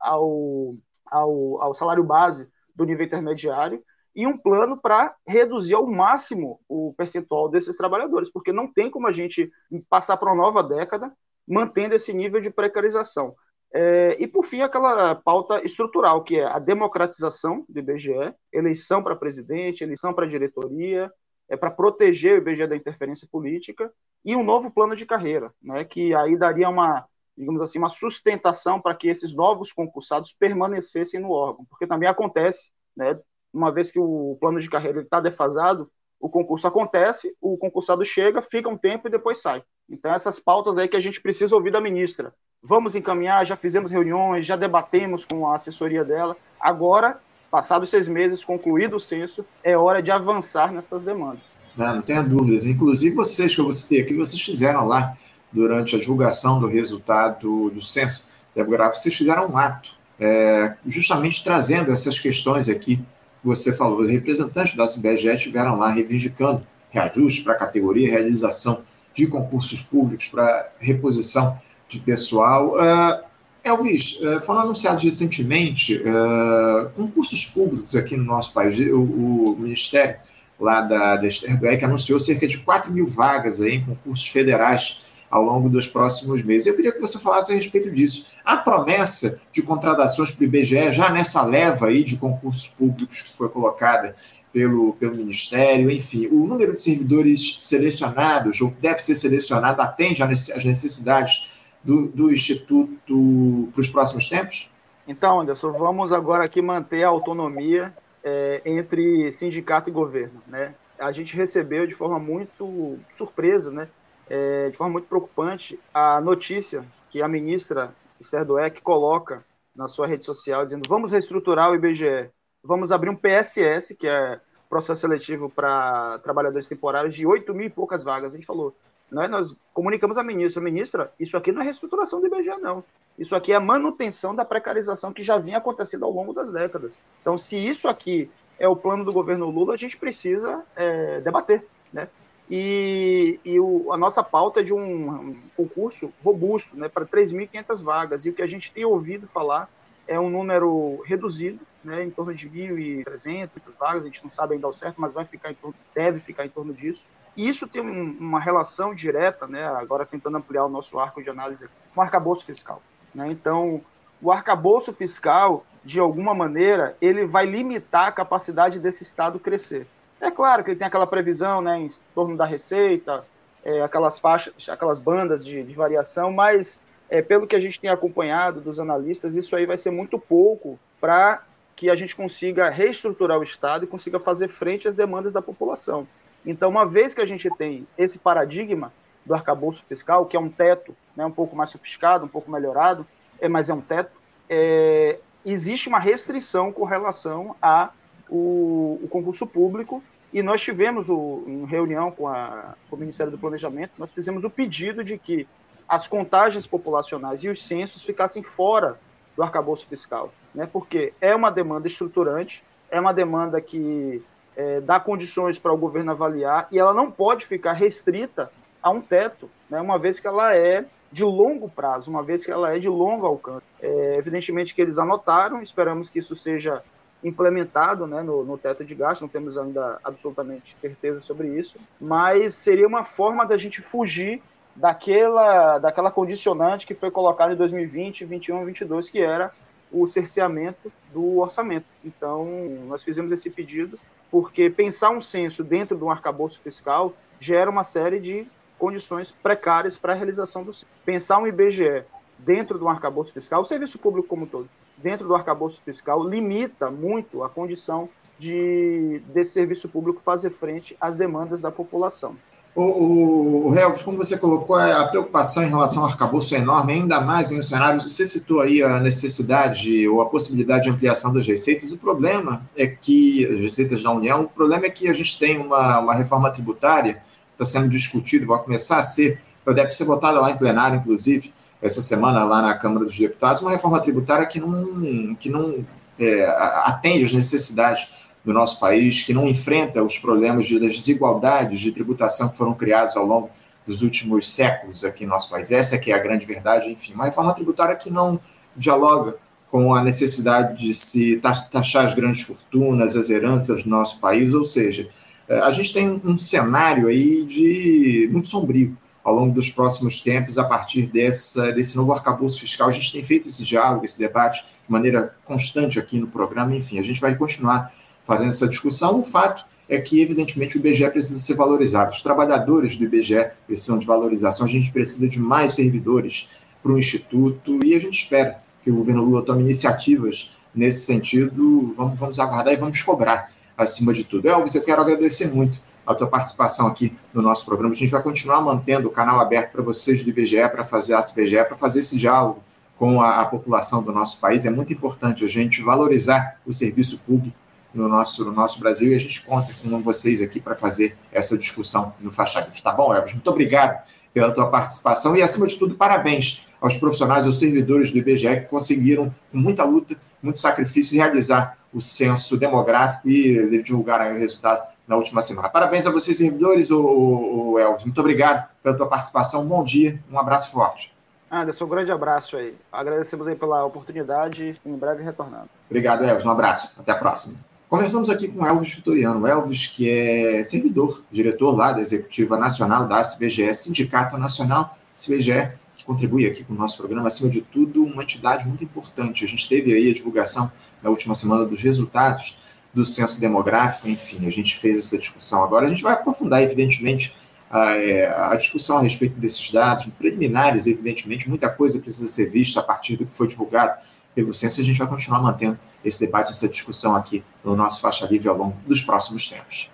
ao, 0.00 0.74
ao, 1.06 1.62
ao 1.62 1.74
salário 1.74 2.02
base 2.02 2.50
do 2.74 2.84
nível 2.84 3.04
intermediário 3.04 3.82
e 4.14 4.26
um 4.26 4.36
plano 4.36 4.78
para 4.80 5.14
reduzir 5.26 5.74
ao 5.74 5.86
máximo 5.86 6.60
o 6.68 6.94
percentual 6.96 7.48
desses 7.48 7.76
trabalhadores, 7.76 8.30
porque 8.30 8.52
não 8.52 8.70
tem 8.70 8.90
como 8.90 9.06
a 9.06 9.12
gente 9.12 9.50
passar 9.88 10.16
para 10.16 10.32
uma 10.32 10.42
nova 10.42 10.62
década 10.62 11.12
mantendo 11.46 11.94
esse 11.94 12.12
nível 12.12 12.40
de 12.40 12.50
precarização. 12.50 13.34
É, 13.74 14.16
e, 14.20 14.26
por 14.26 14.44
fim, 14.44 14.60
aquela 14.60 15.14
pauta 15.14 15.64
estrutural, 15.64 16.22
que 16.22 16.36
é 16.36 16.44
a 16.44 16.58
democratização 16.58 17.64
do 17.68 17.78
IBGE, 17.78 18.34
eleição 18.52 19.02
para 19.02 19.16
presidente, 19.16 19.82
eleição 19.82 20.12
para 20.12 20.26
diretoria, 20.26 21.10
é 21.48 21.56
para 21.56 21.70
proteger 21.70 22.34
o 22.34 22.38
IBGE 22.38 22.66
da 22.66 22.76
interferência 22.76 23.26
política, 23.30 23.92
e 24.24 24.36
um 24.36 24.44
novo 24.44 24.70
plano 24.70 24.94
de 24.94 25.06
carreira, 25.06 25.52
né, 25.60 25.84
que 25.84 26.14
aí 26.14 26.36
daria 26.36 26.68
uma, 26.68 27.04
digamos 27.36 27.60
assim, 27.60 27.78
uma 27.78 27.88
sustentação 27.88 28.80
para 28.80 28.94
que 28.94 29.08
esses 29.08 29.34
novos 29.34 29.72
concursados 29.72 30.32
permanecessem 30.32 31.18
no 31.18 31.30
órgão, 31.30 31.64
porque 31.68 31.86
também 31.86 32.08
acontece, 32.08 32.70
né, 32.96 33.18
uma 33.52 33.72
vez 33.72 33.90
que 33.90 33.98
o 33.98 34.36
plano 34.40 34.60
de 34.60 34.70
carreira 34.70 35.00
está 35.00 35.18
defasado, 35.18 35.90
o 36.20 36.28
concurso 36.28 36.68
acontece, 36.68 37.34
o 37.40 37.58
concursado 37.58 38.04
chega, 38.04 38.40
fica 38.40 38.68
um 38.68 38.78
tempo 38.78 39.08
e 39.08 39.10
depois 39.10 39.42
sai. 39.42 39.62
Então, 39.90 40.12
essas 40.12 40.38
pautas 40.38 40.78
aí 40.78 40.86
que 40.86 40.96
a 40.96 41.00
gente 41.00 41.20
precisa 41.20 41.54
ouvir 41.56 41.72
da 41.72 41.80
ministra. 41.80 42.32
Vamos 42.64 42.94
encaminhar, 42.94 43.44
já 43.44 43.56
fizemos 43.56 43.90
reuniões, 43.90 44.46
já 44.46 44.54
debatemos 44.54 45.24
com 45.24 45.50
a 45.50 45.56
assessoria 45.56 46.04
dela. 46.04 46.36
Agora, 46.60 47.18
passados 47.50 47.90
seis 47.90 48.06
meses, 48.06 48.44
concluído 48.44 48.94
o 48.96 49.00
censo, 49.00 49.44
é 49.64 49.76
hora 49.76 50.00
de 50.00 50.12
avançar 50.12 50.72
nessas 50.72 51.02
demandas. 51.02 51.60
Não, 51.76 51.96
não 51.96 52.02
tenha 52.02 52.22
dúvidas. 52.22 52.64
Inclusive, 52.64 53.16
vocês 53.16 53.52
que 53.52 53.60
eu 53.60 53.72
citar 53.72 54.04
aqui, 54.04 54.14
vocês 54.14 54.40
fizeram 54.40 54.86
lá, 54.86 55.16
durante 55.50 55.96
a 55.96 55.98
divulgação 55.98 56.60
do 56.60 56.68
resultado 56.68 57.68
do 57.68 57.82
censo 57.82 58.28
demográfico, 58.54 58.98
vocês 58.98 59.16
fizeram 59.16 59.50
um 59.50 59.58
ato, 59.58 59.96
é, 60.20 60.76
justamente 60.86 61.42
trazendo 61.42 61.90
essas 61.90 62.20
questões 62.20 62.68
aqui 62.68 62.96
que 62.96 63.04
você 63.44 63.72
falou. 63.72 64.02
Os 64.02 64.10
representantes 64.10 64.76
da 64.76 64.84
CBGE 64.84 65.34
estiveram 65.34 65.76
lá 65.76 65.90
reivindicando 65.90 66.64
reajuste 66.90 67.42
para 67.42 67.54
a 67.54 67.56
categoria, 67.56 68.08
realização 68.08 68.84
de 69.12 69.26
concursos 69.26 69.82
públicos 69.82 70.28
para 70.28 70.70
reposição 70.78 71.58
de 71.92 72.00
pessoal. 72.00 72.74
Uh, 72.74 73.24
Elvis, 73.64 74.20
uh, 74.20 74.40
foram 74.40 74.60
anunciados 74.60 75.02
recentemente 75.02 75.96
uh, 75.98 76.90
concursos 76.96 77.44
públicos 77.46 77.94
aqui 77.94 78.16
no 78.16 78.24
nosso 78.24 78.52
país. 78.52 78.76
O, 78.78 79.02
o 79.02 79.56
Ministério 79.58 80.16
lá 80.58 80.80
da, 80.80 81.16
da 81.16 81.26
Esther 81.26 81.78
que 81.78 81.84
anunciou 81.84 82.20
cerca 82.20 82.46
de 82.46 82.58
4 82.58 82.92
mil 82.92 83.06
vagas 83.06 83.60
aí 83.60 83.76
em 83.76 83.84
concursos 83.84 84.28
federais 84.28 85.12
ao 85.30 85.42
longo 85.42 85.68
dos 85.68 85.86
próximos 85.86 86.42
meses. 86.44 86.66
Eu 86.66 86.76
queria 86.76 86.92
que 86.92 87.00
você 87.00 87.18
falasse 87.18 87.52
a 87.52 87.54
respeito 87.54 87.90
disso. 87.90 88.26
A 88.44 88.58
promessa 88.58 89.40
de 89.50 89.62
contratações 89.62 90.30
para 90.30 90.42
o 90.42 90.44
IBGE, 90.44 90.90
já 90.90 91.10
nessa 91.10 91.42
leva 91.42 91.86
aí 91.86 92.04
de 92.04 92.16
concursos 92.16 92.68
públicos 92.68 93.22
que 93.22 93.36
foi 93.36 93.48
colocada 93.48 94.14
pelo, 94.52 94.92
pelo 94.92 95.16
Ministério, 95.16 95.90
enfim, 95.90 96.26
o 96.26 96.46
número 96.46 96.74
de 96.74 96.82
servidores 96.82 97.56
selecionados, 97.60 98.60
ou 98.60 98.74
deve 98.80 99.02
ser 99.02 99.14
selecionado, 99.14 99.80
atende 99.80 100.22
às 100.22 100.64
necessidades 100.64 101.51
do, 101.82 102.06
do 102.08 102.32
Instituto 102.32 103.68
para 103.72 103.80
os 103.80 103.88
próximos 103.88 104.28
tempos? 104.28 104.70
Então, 105.06 105.40
Anderson, 105.40 105.72
vamos 105.72 106.12
agora 106.12 106.44
aqui 106.44 106.62
manter 106.62 107.04
a 107.04 107.08
autonomia 107.08 107.94
é, 108.22 108.62
entre 108.64 109.32
sindicato 109.32 109.90
e 109.90 109.92
governo. 109.92 110.40
Né? 110.46 110.74
A 110.98 111.10
gente 111.12 111.36
recebeu 111.36 111.86
de 111.86 111.94
forma 111.94 112.18
muito 112.18 112.98
surpresa, 113.10 113.70
né? 113.70 113.88
É, 114.30 114.70
de 114.70 114.76
forma 114.76 114.92
muito 114.92 115.08
preocupante, 115.08 115.78
a 115.92 116.20
notícia 116.20 116.84
que 117.10 117.20
a 117.20 117.28
ministra 117.28 117.94
Esther 118.20 118.44
Dweck 118.46 118.80
coloca 118.80 119.44
na 119.74 119.88
sua 119.88 120.06
rede 120.06 120.24
social, 120.24 120.64
dizendo 120.64 120.88
vamos 120.88 121.12
reestruturar 121.12 121.70
o 121.70 121.74
IBGE 121.74 122.30
vamos 122.62 122.92
abrir 122.92 123.10
um 123.10 123.16
PSS, 123.16 123.94
que 123.94 124.06
é 124.06 124.40
processo 124.70 125.02
seletivo 125.02 125.50
para 125.50 126.18
trabalhadores 126.20 126.68
temporários, 126.68 127.14
de 127.14 127.26
8 127.26 127.52
mil 127.52 127.66
e 127.66 127.70
poucas 127.70 128.04
vagas. 128.04 128.32
A 128.32 128.36
gente 128.36 128.46
falou, 128.46 128.74
né, 129.12 129.28
nós 129.28 129.54
comunicamos 129.74 130.16
à 130.16 130.22
ministra, 130.22 130.62
ministra, 130.62 131.12
isso 131.20 131.36
aqui 131.36 131.52
não 131.52 131.60
é 131.60 131.64
reestruturação 131.64 132.20
do 132.20 132.26
IBGE, 132.26 132.58
não. 132.60 132.82
Isso 133.18 133.36
aqui 133.36 133.52
é 133.52 133.58
manutenção 133.58 134.34
da 134.34 134.44
precarização 134.44 135.12
que 135.12 135.22
já 135.22 135.36
vinha 135.36 135.58
acontecendo 135.58 136.04
ao 136.04 136.10
longo 136.10 136.32
das 136.32 136.50
décadas. 136.50 136.98
Então, 137.20 137.36
se 137.36 137.56
isso 137.56 137.86
aqui 137.86 138.30
é 138.58 138.66
o 138.66 138.74
plano 138.74 139.04
do 139.04 139.12
governo 139.12 139.50
Lula, 139.50 139.74
a 139.74 139.76
gente 139.76 139.98
precisa 139.98 140.64
é, 140.74 141.20
debater, 141.20 141.66
né? 141.92 142.08
E, 142.50 143.38
e 143.44 143.60
o, 143.60 143.92
a 143.92 143.96
nossa 143.96 144.22
pauta 144.22 144.60
é 144.60 144.62
de 144.62 144.72
um, 144.72 145.10
um 145.10 145.40
concurso 145.56 146.12
robusto, 146.24 146.76
né, 146.76 146.88
para 146.88 147.04
3.500 147.04 147.82
vagas. 147.82 148.26
E 148.26 148.30
o 148.30 148.34
que 148.34 148.42
a 148.42 148.46
gente 148.46 148.72
tem 148.72 148.84
ouvido 148.84 149.26
falar 149.28 149.68
é 150.06 150.18
um 150.18 150.28
número 150.28 151.02
reduzido, 151.06 151.60
né, 151.84 152.02
em 152.02 152.10
torno 152.10 152.34
de 152.34 152.48
1.300 152.48 153.78
vagas, 153.78 154.02
a 154.02 154.06
gente 154.06 154.22
não 154.22 154.30
sabe 154.30 154.54
ainda 154.54 154.66
ao 154.66 154.72
certo, 154.72 155.00
mas 155.00 155.14
vai 155.14 155.24
ficar 155.24 155.50
em 155.50 155.54
torno, 155.54 155.74
deve 155.94 156.20
ficar 156.20 156.44
em 156.44 156.48
torno 156.48 156.72
disso. 156.72 157.06
Isso 157.36 157.66
tem 157.66 157.80
um, 157.80 158.16
uma 158.18 158.40
relação 158.40 158.94
direta, 158.94 159.46
né, 159.46 159.64
agora 159.64 160.04
tentando 160.04 160.36
ampliar 160.36 160.64
o 160.64 160.68
nosso 160.68 160.98
arco 160.98 161.22
de 161.22 161.30
análise, 161.30 161.68
com 161.94 162.00
o 162.00 162.02
arcabouço 162.02 162.44
fiscal. 162.44 162.82
Né? 163.14 163.30
Então, 163.30 163.80
o 164.20 164.30
arcabouço 164.30 164.92
fiscal, 164.92 165.64
de 165.84 165.98
alguma 165.98 166.34
maneira, 166.34 166.96
ele 167.00 167.26
vai 167.26 167.46
limitar 167.46 168.08
a 168.08 168.12
capacidade 168.12 168.78
desse 168.78 169.02
Estado 169.02 169.38
crescer. 169.38 169.86
É 170.20 170.30
claro 170.30 170.62
que 170.62 170.70
ele 170.70 170.78
tem 170.78 170.86
aquela 170.86 171.06
previsão 171.06 171.60
né, 171.60 171.80
em 171.80 171.88
torno 172.14 172.36
da 172.36 172.44
receita, 172.44 173.24
é, 173.64 173.82
aquelas 173.82 174.18
faixas, 174.18 174.54
aquelas 174.68 174.98
bandas 174.98 175.44
de, 175.44 175.62
de 175.62 175.74
variação, 175.74 176.32
mas 176.32 176.78
é, 177.10 177.20
pelo 177.20 177.46
que 177.46 177.56
a 177.56 177.60
gente 177.60 177.80
tem 177.80 177.90
acompanhado 177.90 178.60
dos 178.60 178.78
analistas, 178.78 179.34
isso 179.34 179.56
aí 179.56 179.66
vai 179.66 179.76
ser 179.76 179.90
muito 179.90 180.18
pouco 180.18 180.78
para 181.00 181.42
que 181.74 181.90
a 181.90 181.94
gente 181.94 182.14
consiga 182.14 182.68
reestruturar 182.70 183.38
o 183.38 183.42
Estado 183.42 183.84
e 183.84 183.88
consiga 183.88 184.20
fazer 184.20 184.48
frente 184.48 184.86
às 184.86 184.94
demandas 184.94 185.32
da 185.32 185.42
população. 185.42 186.06
Então, 186.44 186.68
uma 186.68 186.86
vez 186.86 187.14
que 187.14 187.20
a 187.20 187.26
gente 187.26 187.48
tem 187.50 187.86
esse 187.96 188.18
paradigma 188.18 188.92
do 189.24 189.34
arcabouço 189.34 189.84
fiscal, 189.84 190.26
que 190.26 190.36
é 190.36 190.40
um 190.40 190.48
teto 190.48 190.94
né, 191.16 191.24
um 191.24 191.30
pouco 191.30 191.54
mais 191.54 191.70
sofisticado, 191.70 192.24
um 192.24 192.28
pouco 192.28 192.50
melhorado, 192.50 193.06
é, 193.40 193.48
mas 193.48 193.68
é 193.68 193.74
um 193.74 193.80
teto, 193.80 194.10
é, 194.48 195.18
existe 195.44 195.88
uma 195.88 195.98
restrição 195.98 196.72
com 196.72 196.84
relação 196.84 197.54
a 197.62 197.90
o, 198.28 198.98
o 199.02 199.08
concurso 199.08 199.46
público 199.46 200.02
e 200.32 200.42
nós 200.42 200.62
tivemos, 200.62 201.08
o, 201.08 201.44
em 201.46 201.64
reunião 201.66 202.10
com, 202.10 202.26
a, 202.26 202.74
com 202.88 202.96
o 202.96 202.98
Ministério 202.98 203.30
do 203.30 203.38
Planejamento, 203.38 203.92
nós 203.98 204.12
fizemos 204.12 204.44
o 204.44 204.50
pedido 204.50 205.04
de 205.04 205.18
que 205.18 205.46
as 205.86 206.08
contagens 206.08 206.66
populacionais 206.66 207.44
e 207.44 207.48
os 207.48 207.62
censos 207.62 208.02
ficassem 208.02 208.42
fora 208.42 208.98
do 209.36 209.42
arcabouço 209.42 209.86
fiscal, 209.86 210.30
né? 210.54 210.68
porque 210.70 211.12
é 211.20 211.34
uma 211.34 211.50
demanda 211.50 211.86
estruturante, 211.86 212.64
é 212.90 212.98
uma 212.98 213.12
demanda 213.12 213.60
que 213.60 214.22
é, 214.56 214.80
dá 214.80 215.00
condições 215.00 215.58
para 215.58 215.72
o 215.72 215.78
governo 215.78 216.12
avaliar 216.12 216.68
e 216.70 216.78
ela 216.78 216.92
não 216.92 217.10
pode 217.10 217.46
ficar 217.46 217.72
restrita 217.72 218.50
a 218.82 218.90
um 218.90 219.00
teto, 219.00 219.48
né? 219.70 219.80
uma 219.80 219.98
vez 219.98 220.18
que 220.18 220.26
ela 220.26 220.54
é 220.56 220.84
de 221.10 221.24
longo 221.24 221.70
prazo, 221.70 222.10
uma 222.10 222.22
vez 222.22 222.44
que 222.44 222.50
ela 222.50 222.74
é 222.74 222.78
de 222.78 222.88
longo 222.88 223.26
alcance. 223.26 223.64
É, 223.80 224.16
evidentemente 224.16 224.74
que 224.74 224.80
eles 224.80 224.98
anotaram, 224.98 225.62
esperamos 225.62 226.08
que 226.08 226.18
isso 226.18 226.34
seja 226.34 226.82
implementado 227.22 228.06
né, 228.06 228.20
no, 228.22 228.44
no, 228.44 228.58
teto 228.58 228.84
de 228.84 228.94
gasto, 228.94 229.22
não 229.22 229.28
temos 229.28 229.56
ainda 229.56 230.00
absolutamente 230.02 230.74
certeza 230.74 231.20
sobre 231.20 231.48
isso, 231.56 231.78
mas 232.00 232.54
seria 232.54 232.86
uma 232.86 233.04
forma 233.04 233.46
da 233.46 233.56
gente 233.56 233.80
fugir 233.80 234.42
daquela, 234.74 235.78
daquela 235.78 236.10
condicionante 236.10 236.86
que 236.86 236.94
foi 236.94 237.10
colocada 237.10 237.52
em 237.52 237.56
2020, 237.56 238.24
21, 238.24 238.64
22, 238.64 239.08
que 239.08 239.20
era 239.20 239.52
o 239.92 240.06
cerceamento 240.06 240.90
do 241.12 241.38
orçamento. 241.38 241.84
Então, 242.04 242.44
nós 242.88 243.04
fizemos 243.04 243.30
esse 243.30 243.50
pedido 243.50 243.98
porque 244.32 244.70
pensar 244.70 245.10
um 245.10 245.20
censo 245.20 245.62
dentro 245.62 245.94
de 245.94 246.02
um 246.02 246.10
arcabouço 246.10 246.58
fiscal 246.62 247.12
gera 247.38 247.70
uma 247.70 247.84
série 247.84 248.18
de 248.18 248.48
condições 248.78 249.30
precárias 249.30 249.98
para 249.98 250.14
a 250.14 250.16
realização 250.16 250.64
do 250.64 250.72
Pensar 251.04 251.38
um 251.38 251.46
IBGE 251.46 252.02
dentro 252.38 252.78
do 252.78 252.88
arcabouço 252.88 253.30
fiscal, 253.30 253.60
o 253.60 253.64
serviço 253.64 253.98
público 253.98 254.26
como 254.26 254.44
um 254.44 254.46
todo, 254.46 254.68
dentro 254.96 255.28
do 255.28 255.34
arcabouço 255.34 255.82
fiscal, 255.82 256.26
limita 256.26 256.90
muito 256.90 257.44
a 257.44 257.50
condição 257.50 258.08
de 258.38 259.22
desse 259.26 259.52
serviço 259.52 259.86
público 259.86 260.22
fazer 260.24 260.50
frente 260.50 260.96
às 260.98 261.14
demandas 261.14 261.60
da 261.60 261.70
população. 261.70 262.34
O, 262.74 263.68
o, 263.68 263.74
Helves, 263.74 264.02
como 264.02 264.16
você 264.16 264.38
colocou, 264.38 264.80
é, 264.80 264.92
a 264.92 265.06
preocupação 265.06 265.62
em 265.62 265.68
relação 265.68 266.02
ao 266.02 266.08
arcabouço 266.08 266.54
é 266.54 266.58
enorme, 266.58 266.94
ainda 266.94 267.20
mais 267.20 267.52
em 267.52 267.58
um 267.58 267.62
cenário. 267.62 268.00
Você 268.00 268.24
citou 268.24 268.60
aí 268.60 268.82
a 268.82 268.98
necessidade 268.98 270.08
ou 270.08 270.22
a 270.22 270.26
possibilidade 270.26 270.84
de 270.84 270.90
ampliação 270.90 271.32
das 271.32 271.46
receitas. 271.46 271.92
O 271.92 271.98
problema 271.98 272.66
é 272.74 272.86
que, 272.86 273.44
as 273.46 273.60
receitas 273.60 274.02
da 274.02 274.10
União, 274.10 274.42
o 274.42 274.48
problema 274.48 274.86
é 274.86 274.90
que 274.90 275.06
a 275.06 275.12
gente 275.12 275.38
tem 275.38 275.58
uma, 275.58 275.98
uma 275.98 276.14
reforma 276.14 276.50
tributária, 276.50 277.22
está 277.52 277.66
sendo 277.66 277.90
discutido, 277.90 278.46
vai 278.46 278.62
começar 278.62 278.98
a 278.98 279.02
ser, 279.02 279.38
deve 279.66 279.92
ser 279.92 280.04
votada 280.04 280.40
lá 280.40 280.50
em 280.50 280.56
plenário, 280.56 280.98
inclusive, 280.98 281.52
essa 281.82 282.00
semana 282.00 282.42
lá 282.44 282.62
na 282.62 282.74
Câmara 282.74 283.04
dos 283.04 283.18
Deputados, 283.18 283.60
uma 283.60 283.72
reforma 283.72 284.00
tributária 284.00 284.46
que 284.46 284.58
não, 284.58 285.34
que 285.34 285.50
não 285.50 285.84
é, 286.18 286.46
atende 286.84 287.24
às 287.24 287.32
necessidades 287.34 288.21
do 288.44 288.52
nosso 288.52 288.80
país, 288.80 289.22
que 289.22 289.32
não 289.32 289.48
enfrenta 289.48 290.02
os 290.02 290.18
problemas 290.18 290.66
de, 290.66 290.78
das 290.78 290.94
desigualdades 290.94 291.80
de 291.80 291.92
tributação 291.92 292.48
que 292.48 292.56
foram 292.56 292.74
criados 292.74 293.16
ao 293.16 293.24
longo 293.24 293.50
dos 293.86 294.02
últimos 294.02 294.48
séculos 294.52 295.04
aqui 295.04 295.24
no 295.24 295.30
nosso 295.30 295.50
país. 295.50 295.70
Essa 295.70 295.98
que 295.98 296.12
é 296.12 296.14
a 296.14 296.18
grande 296.18 296.46
verdade, 296.46 296.90
enfim. 296.90 297.14
Uma 297.14 297.26
reforma 297.26 297.54
tributária 297.54 297.94
que 297.96 298.10
não 298.10 298.40
dialoga 298.76 299.36
com 299.70 299.94
a 299.94 300.02
necessidade 300.02 300.86
de 300.86 300.92
se 300.92 301.40
taxar 301.70 302.04
as 302.04 302.14
grandes 302.14 302.42
fortunas, 302.42 303.16
as 303.16 303.30
heranças 303.30 303.84
do 303.84 303.90
nosso 303.90 304.20
país, 304.20 304.52
ou 304.52 304.64
seja, 304.64 305.08
é, 305.48 305.60
a 305.60 305.70
gente 305.70 305.92
tem 305.92 306.20
um 306.24 306.36
cenário 306.36 307.08
aí 307.08 307.44
de 307.44 308.28
muito 308.30 308.48
sombrio 308.48 308.96
ao 309.24 309.34
longo 309.34 309.54
dos 309.54 309.68
próximos 309.70 310.20
tempos, 310.20 310.58
a 310.58 310.64
partir 310.64 311.06
dessa, 311.06 311.72
desse 311.72 311.96
novo 311.96 312.12
arcabouço 312.12 312.60
fiscal. 312.60 312.88
A 312.88 312.90
gente 312.90 313.12
tem 313.12 313.22
feito 313.22 313.48
esse 313.48 313.64
diálogo, 313.64 314.04
esse 314.04 314.18
debate 314.18 314.62
de 314.62 314.90
maneira 314.90 315.34
constante 315.44 315.98
aqui 315.98 316.18
no 316.18 316.26
programa, 316.26 316.74
enfim, 316.74 316.98
a 316.98 317.02
gente 317.02 317.20
vai 317.20 317.34
continuar 317.34 317.92
fazendo 318.24 318.50
essa 318.50 318.68
discussão. 318.68 319.20
O 319.20 319.24
fato 319.24 319.64
é 319.88 320.00
que, 320.00 320.20
evidentemente, 320.20 320.76
o 320.76 320.78
IBGE 320.78 321.10
precisa 321.10 321.38
ser 321.38 321.54
valorizado. 321.54 322.12
Os 322.12 322.20
trabalhadores 322.20 322.96
do 322.96 323.04
IBGE 323.04 323.50
precisam 323.66 323.98
de 323.98 324.06
valorização, 324.06 324.66
a 324.66 324.68
gente 324.68 324.90
precisa 324.90 325.28
de 325.28 325.38
mais 325.38 325.74
servidores 325.74 326.50
para 326.82 326.92
o 326.92 326.98
Instituto 326.98 327.84
e 327.84 327.94
a 327.94 328.00
gente 328.00 328.22
espera 328.22 328.62
que 328.82 328.90
o 328.90 328.96
governo 328.96 329.24
Lula 329.24 329.44
tome 329.44 329.62
iniciativas 329.62 330.56
nesse 330.74 331.04
sentido. 331.04 331.94
Vamos, 331.96 332.18
vamos 332.18 332.38
aguardar 332.38 332.72
e 332.72 332.76
vamos 332.76 333.02
cobrar, 333.02 333.50
acima 333.76 334.12
de 334.12 334.24
tudo. 334.24 334.48
Elvis, 334.48 334.74
eu 334.74 334.82
quero 334.82 335.02
agradecer 335.02 335.52
muito 335.54 335.80
a 336.06 336.14
tua 336.14 336.26
participação 336.26 336.86
aqui 336.86 337.14
no 337.32 337.42
nosso 337.42 337.64
programa. 337.64 337.94
A 337.94 337.96
gente 337.96 338.10
vai 338.10 338.22
continuar 338.22 338.60
mantendo 338.60 339.08
o 339.08 339.12
canal 339.12 339.38
aberto 339.38 339.72
para 339.72 339.82
vocês 339.82 340.22
do 340.22 340.30
IBGE, 340.30 340.68
para 340.70 340.84
fazer 340.84 341.14
a 341.14 341.20
CBGE, 341.20 341.64
para 341.64 341.76
fazer 341.76 342.00
esse 342.00 342.16
diálogo 342.16 342.62
com 342.98 343.20
a, 343.20 343.40
a 343.40 343.44
população 343.46 344.02
do 344.02 344.10
nosso 344.10 344.40
país. 344.40 344.64
É 344.64 344.70
muito 344.70 344.92
importante 344.92 345.44
a 345.44 345.46
gente 345.46 345.80
valorizar 345.82 346.60
o 346.66 346.72
serviço 346.72 347.18
público 347.18 347.56
no 347.94 348.08
nosso, 348.08 348.44
no 348.44 348.52
nosso 348.52 348.80
Brasil 348.80 349.12
e 349.12 349.14
a 349.14 349.18
gente 349.18 349.42
conta 349.42 349.72
com 349.82 350.00
vocês 350.00 350.40
aqui 350.40 350.60
para 350.60 350.74
fazer 350.74 351.16
essa 351.30 351.56
discussão 351.56 352.14
no 352.20 352.32
Faixa 352.32 352.60
Livre. 352.60 352.80
Tá 352.82 352.92
bom, 352.92 353.14
Elvis? 353.14 353.34
Muito 353.34 353.50
obrigado 353.50 354.02
pela 354.32 354.52
tua 354.52 354.66
participação 354.68 355.36
e, 355.36 355.42
acima 355.42 355.66
de 355.66 355.76
tudo, 355.76 355.94
parabéns 355.94 356.68
aos 356.80 356.96
profissionais, 356.96 357.46
aos 357.46 357.58
servidores 357.58 358.12
do 358.12 358.18
IBGE 358.18 358.60
que 358.60 358.66
conseguiram, 358.66 359.32
com 359.50 359.58
muita 359.58 359.84
luta, 359.84 360.16
muito 360.42 360.58
sacrifício, 360.58 361.16
realizar 361.16 361.76
o 361.92 362.00
censo 362.00 362.56
demográfico 362.56 363.28
e 363.28 363.82
divulgar 363.82 364.32
o 364.32 364.38
resultado 364.38 364.90
na 365.06 365.16
última 365.16 365.42
semana. 365.42 365.68
Parabéns 365.68 366.06
a 366.06 366.10
vocês, 366.10 366.38
servidores, 366.38 366.90
o, 366.90 367.78
Elvis. 367.78 368.04
Muito 368.04 368.20
obrigado 368.20 368.66
pela 368.82 368.96
tua 368.96 369.06
participação. 369.06 369.66
bom 369.66 369.84
dia, 369.84 370.18
um 370.30 370.38
abraço 370.38 370.70
forte. 370.72 371.14
Anderson, 371.50 371.84
um 371.84 371.88
grande 371.88 372.10
abraço 372.10 372.56
aí. 372.56 372.74
Agradecemos 372.90 373.46
aí 373.46 373.54
pela 373.54 373.84
oportunidade 373.84 374.80
e 374.84 374.88
em 374.88 374.96
breve 374.96 375.22
retornando. 375.22 375.68
Obrigado, 375.90 376.24
Elvis. 376.24 376.46
Um 376.46 376.50
abraço. 376.50 376.94
Até 376.98 377.12
a 377.12 377.16
próxima. 377.16 377.71
Conversamos 377.92 378.30
aqui 378.30 378.48
com 378.48 378.66
Elvis 378.66 378.94
Vitoriano. 378.94 379.46
Elvis, 379.46 379.86
que 379.86 380.08
é 380.08 380.64
servidor, 380.64 381.22
diretor 381.30 381.76
lá 381.76 381.92
da 381.92 382.00
Executiva 382.00 382.56
Nacional 382.56 383.06
da 383.06 383.20
SBGE, 383.20 383.74
Sindicato 383.74 384.38
Nacional 384.38 384.96
SBGE, 385.14 385.72
que 385.94 386.02
contribui 386.02 386.46
aqui 386.46 386.64
com 386.64 386.72
o 386.72 386.76
nosso 386.76 386.96
programa. 386.96 387.28
Acima 387.28 387.50
de 387.50 387.60
tudo, 387.60 388.02
uma 388.02 388.22
entidade 388.22 388.66
muito 388.66 388.82
importante. 388.82 389.44
A 389.44 389.46
gente 389.46 389.68
teve 389.68 389.92
aí 389.92 390.10
a 390.10 390.14
divulgação 390.14 390.72
na 391.02 391.10
última 391.10 391.34
semana 391.34 391.66
dos 391.66 391.82
resultados 391.82 392.56
do 392.94 393.04
censo 393.04 393.38
demográfico, 393.38 394.08
enfim, 394.08 394.46
a 394.46 394.50
gente 394.50 394.74
fez 394.78 394.98
essa 394.98 395.18
discussão 395.18 395.62
agora. 395.62 395.84
A 395.84 395.88
gente 395.90 396.02
vai 396.02 396.14
aprofundar, 396.14 396.62
evidentemente, 396.62 397.36
a, 397.70 397.90
é, 397.96 398.26
a, 398.26 398.56
discussão 398.56 398.96
a 398.96 399.02
respeito 399.02 399.38
desses 399.38 399.70
dados, 399.70 400.06
preliminares, 400.18 400.86
evidentemente, 400.86 401.46
muita 401.46 401.68
coisa 401.68 401.98
precisa 401.98 402.26
ser 402.26 402.46
vista 402.46 402.80
a 402.80 402.82
partir 402.82 403.18
do 403.18 403.26
que 403.26 403.34
foi 403.34 403.48
divulgado 403.48 403.98
pelo 404.34 404.52
censo 404.52 404.80
e 404.80 404.82
a 404.82 404.84
gente 404.84 404.98
vai 404.98 405.08
continuar 405.08 405.40
mantendo 405.40 405.78
esse 406.04 406.24
debate, 406.24 406.50
essa 406.50 406.68
discussão 406.68 407.14
aqui 407.14 407.44
no 407.64 407.76
nosso 407.76 408.00
Faixa 408.00 408.26
Livre 408.26 408.48
ao 408.48 408.56
longo 408.56 408.76
dos 408.86 409.02
próximos 409.02 409.48
tempos. 409.48 409.90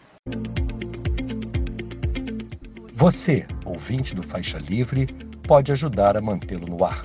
Você, 2.94 3.46
ouvinte 3.64 4.14
do 4.14 4.22
Faixa 4.22 4.58
Livre, 4.58 5.06
pode 5.46 5.72
ajudar 5.72 6.16
a 6.16 6.20
mantê-lo 6.20 6.66
no 6.66 6.84
ar. 6.84 7.02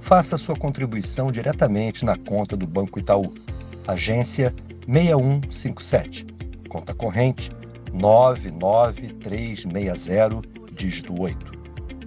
Faça 0.00 0.36
sua 0.36 0.54
contribuição 0.54 1.32
diretamente 1.32 2.04
na 2.04 2.16
conta 2.16 2.56
do 2.56 2.66
Banco 2.66 2.98
Itaú, 2.98 3.34
agência 3.88 4.54
6157, 4.86 6.26
conta 6.68 6.94
corrente 6.94 7.50
99360, 7.92 10.42
dígito 10.72 11.20
8. 11.20 11.56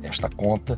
Esta 0.03 0.29
conta 0.29 0.77